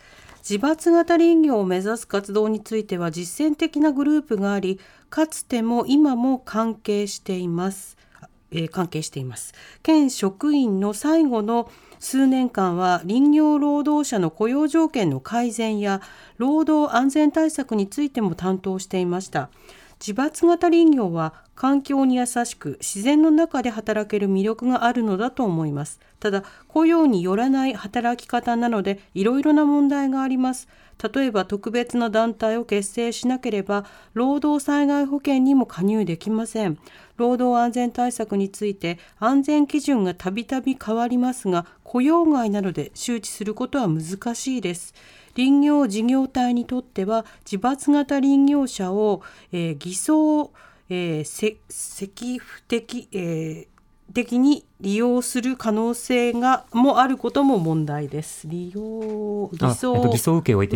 [0.49, 4.81] 自伐型林業を目指す活動については実践的なグループがあり
[5.11, 7.99] かつても今も関係しています。
[8.51, 9.53] えー関係しています。
[9.83, 11.71] 県職員の最後の
[12.01, 16.01] 数年間は林業労働者の雇用条件の改善や
[16.39, 19.51] 労働安全対策についても担当していました。
[20.01, 25.99] 自伐型林業は環境に優しく自然の中で働ける魅力があるのだと思います。
[26.21, 30.69] ただ雇用によらない働き方なのでいろいろな問題があります。
[31.13, 33.85] 例えば特別な団体を結成しなければ
[34.15, 36.79] 労働災害保険にも加入できません。
[37.17, 44.95] 労働安全対策について安全基準がたびたび変わりますが雇用外などで周知することは難しいです。
[45.39, 49.23] 林業事業体にとっては自伐型林業者を、
[49.53, 50.51] えー偽装、
[50.91, 53.78] えーせ積不的、えー
[54.15, 58.47] 的に利用する可能性がもあることも問題です。
[58.47, 60.69] 利用偽あ装、えっと偽装受け負い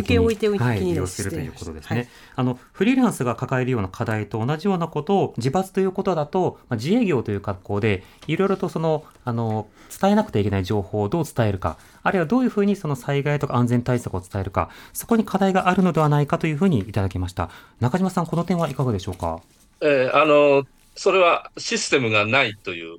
[0.58, 2.08] はい、利用ですするということですね、はい。
[2.36, 9.68] あのフリーランスが抱えるような課題と同じようなことを自伐ということだと、まあ、自営業という格好でいろいろとそのあの
[10.00, 17.50] 伝えなくてはいけない情報をどう伝えるかあるいはどういうふうにその災害とか安全対策を伝えるかそこに課題があるのではないかというふうにいただきました。
[17.80, 19.40] 中島さんこの点はいかがでしょうか？
[19.80, 20.64] えーあの、
[20.94, 22.98] それはシステムがないという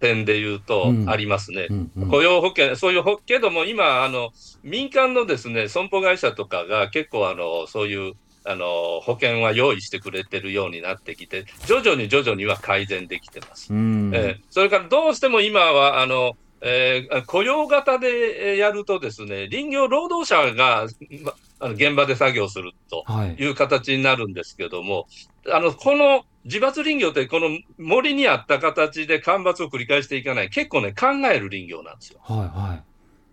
[0.00, 1.08] 点で言うとうん。
[1.10, 1.66] ありますね。
[1.70, 2.08] うんうん。
[2.10, 4.30] 雇用保険、そういうほ、けども今、あの、
[4.62, 8.12] 民間のですね、損保会社とかが結構あの、そういう、
[8.44, 13.72] あの、保険は用意してくれてるようになってきて、徐々に徐々には改善できてます。
[13.72, 14.10] うん。
[14.14, 16.32] えーそれからどうしても今は、あの、
[16.62, 20.86] えー雇用型でえーやるとですね、林業労働者が、
[21.22, 23.34] まあの現場で作業するとはい。
[23.42, 25.06] いう形になるんですけども、
[25.50, 32.20] あの、この自伐林業ってこの森にあった形で間伐を繰り返していかない、結構ね、考える林業なんですよ。
[32.22, 32.82] はいはい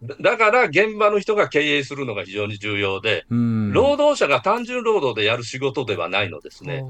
[0.03, 6.83] だだから現場の人が経営するのが非常に重要で、うん労働者が単純労働でやる仕事ではないのですね。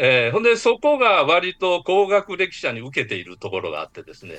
[0.00, 4.34] えーほんで、そこが割と高学歴者に受けているところがあってですね。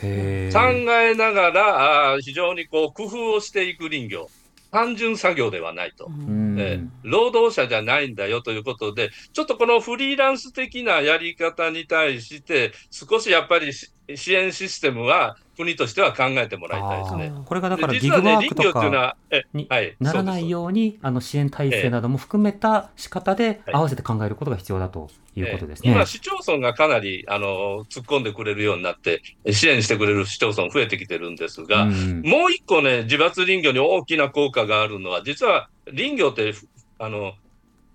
[0.53, 0.59] 考
[0.91, 4.29] えながら、あー非常にこう工夫をしていく林業、
[4.71, 6.55] 単純作業ではないと、うん。
[6.59, 17.33] えー労働者じゃないんだよということで、ちょっとこのフリーランス的なやり方に対して、少しやっぱりし支援システムは国としては考えてもらいたいですね。
[17.45, 23.75] これがだからで実はね、ギグワークとかは、えにはい、ならないようにあの支援体制なども含めた仕方ではい。
[23.75, 25.09] 合わせて考えることが必要だと
[25.39, 25.89] いうことですね。
[25.89, 29.21] えー今、市町村がかなりあの突っ込んでくれるようになって、
[29.51, 36.67] 支援してくれる市町村増えてきてるんですが、うんもう一個ね、自伐林業に大きな効果があるのは、実は林業って、ふ
[36.99, 37.33] あの、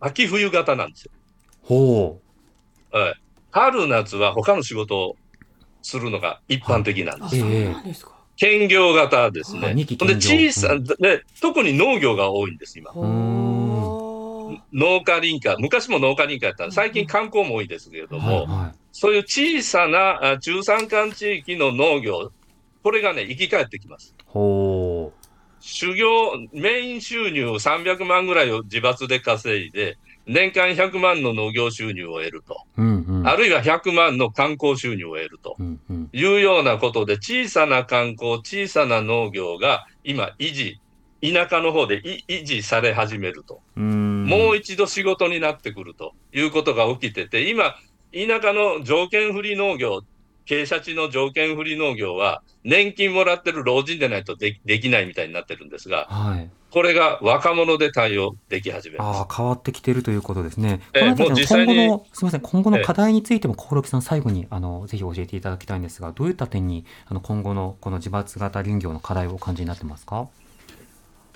[0.01, 1.11] 秋冬型なんですよ。
[1.62, 2.20] ほ
[2.90, 3.14] はい。
[3.51, 5.16] 春夏は他の仕事を
[5.82, 7.36] するのが一般的なんです。
[7.36, 8.14] あ、そうなんですか。
[8.36, 9.74] 兼業型ですあね。
[9.74, 12.92] で、小さ、で、特に農業が多いんです、今。
[14.73, 22.31] 農家林家、昔も農家林家やったら、最近観光も多いですけれども、はいはいそういう小さなあ中山間地域の農業、
[22.85, 24.15] これがね、生き返ってきます。
[24.25, 25.13] ほ
[25.59, 32.63] 修行、メイン収入300万ぐらいを自罰で稼いで、年間100万の農業収入を得ると。
[32.77, 32.83] う。
[32.83, 33.27] うんうん。
[33.27, 36.11] あるいは100万の観光収入を得るとうんうん。
[36.13, 40.81] いうようなことで、小さな観光、小さな農業が今維持、
[41.33, 43.61] 田舎の方でい維持され始めると。
[43.77, 47.75] うんもう一度仕事になってくるということが起きてて、今、
[48.12, 50.01] 田舎の条件不利農業、
[50.47, 56.51] 傾斜地の条件不利農業は、年金もらってる老人でないとでできないみたいになってるんですが、はい。
[56.70, 59.18] これが若者で対応でき始めます。
[59.18, 60.81] ああ、変わってきているということですね。
[61.16, 70.29] もう実際に今後の、すみません、今後のええ課題についても、興梠さん、最後に、あの、ぜひ教えていただきたいんですが、どういった点に、あの、今後のこの自伐型林業の課題をお感じになってますか？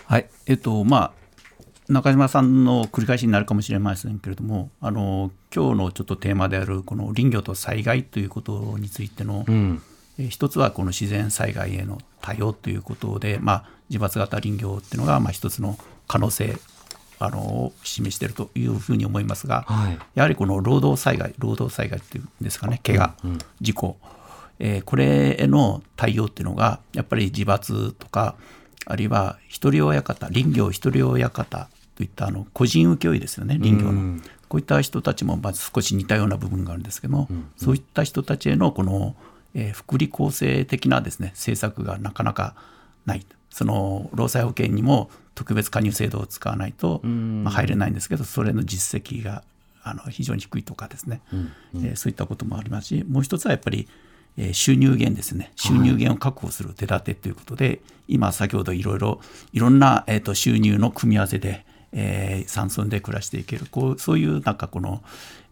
[0.08, 1.12] はい、えっとまあ
[1.92, 9.82] 中島さんの繰り返しになるかもしれませんけれども、あの今日のちょっとテーマであるこの林業と災害ということについての、うん。
[10.18, 15.78] えー一つはこの自然災害への対応ということで、まあ、自伐型林業っていうのがまあ一つの
[16.08, 16.58] 可能性
[17.18, 19.98] あのを示しているというふうに思いますが、はい。
[20.14, 23.98] やはりこの労働災害、労働災害っていうんですかね、怪我、うん事故、
[24.58, 28.36] えーこれへの対応っていうのが、やっぱり自伐とか、
[28.90, 33.90] あるいは一人親方、林業一人親方といったあの個人請負ですよね、林業の。
[33.90, 34.22] うん。
[34.48, 37.50] こういった人たちもまず少し似たような部分があるんですけども、ん。
[37.58, 39.14] そういった人たちへのこの、
[39.54, 42.54] えー福利厚生的なですね政策がなかなか
[43.04, 43.26] ない。
[43.50, 47.44] その労災保険にも特別加入制度を使わないと、ん。
[47.44, 49.42] まあ、入れないんですけど、それの実績が
[49.82, 51.20] あの非常に低いとかですね、
[51.74, 53.98] えーそういったこともありますし、もう一つはやっぱり、えー
[54.52, 59.20] 収入源ですね、収入源を確保する手立てということで、今、先ほどいろいろ、
[59.52, 65.02] いろんな、えー、と収入の組み合わせで、えー、山村で暮らしていける、こうそういうなんかこの、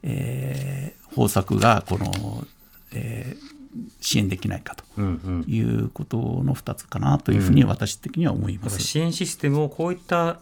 [0.03, 2.47] えー方策がこの、
[2.93, 3.57] えー
[4.01, 5.45] 支援できないかとうんうん。
[5.47, 8.80] いうことの2つかなというふうに私的には思います。
[8.80, 10.39] 支援システムをこういった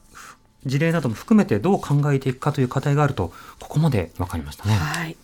[0.65, 4.75] 事例なども含めてどう考えていくかという課題があると、ここまで分かりましたね。
[4.75, 5.17] はい。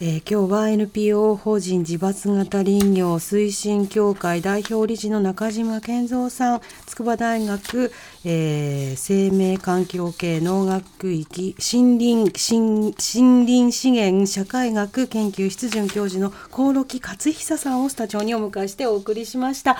[0.00, 7.90] えー今日は NPO 法人自伐型林業推進協会代表理事の中島健三さん、筑波大学、
[8.24, 19.78] えー生命環境系農学域森林森森林資源社会学研究室准教授の興梠勝久さんをスタジオにお迎えしてお送りしました。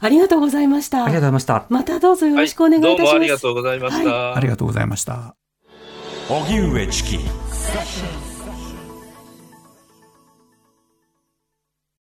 [0.00, 1.04] ありがとうございました。
[1.04, 1.66] ありがとうございました。
[1.68, 3.04] またどうぞよろしくお願いいたします。
[3.04, 4.34] どうもありがとうございました。
[4.34, 5.36] ありがとうございました。
[6.28, 7.18] 荻上チキ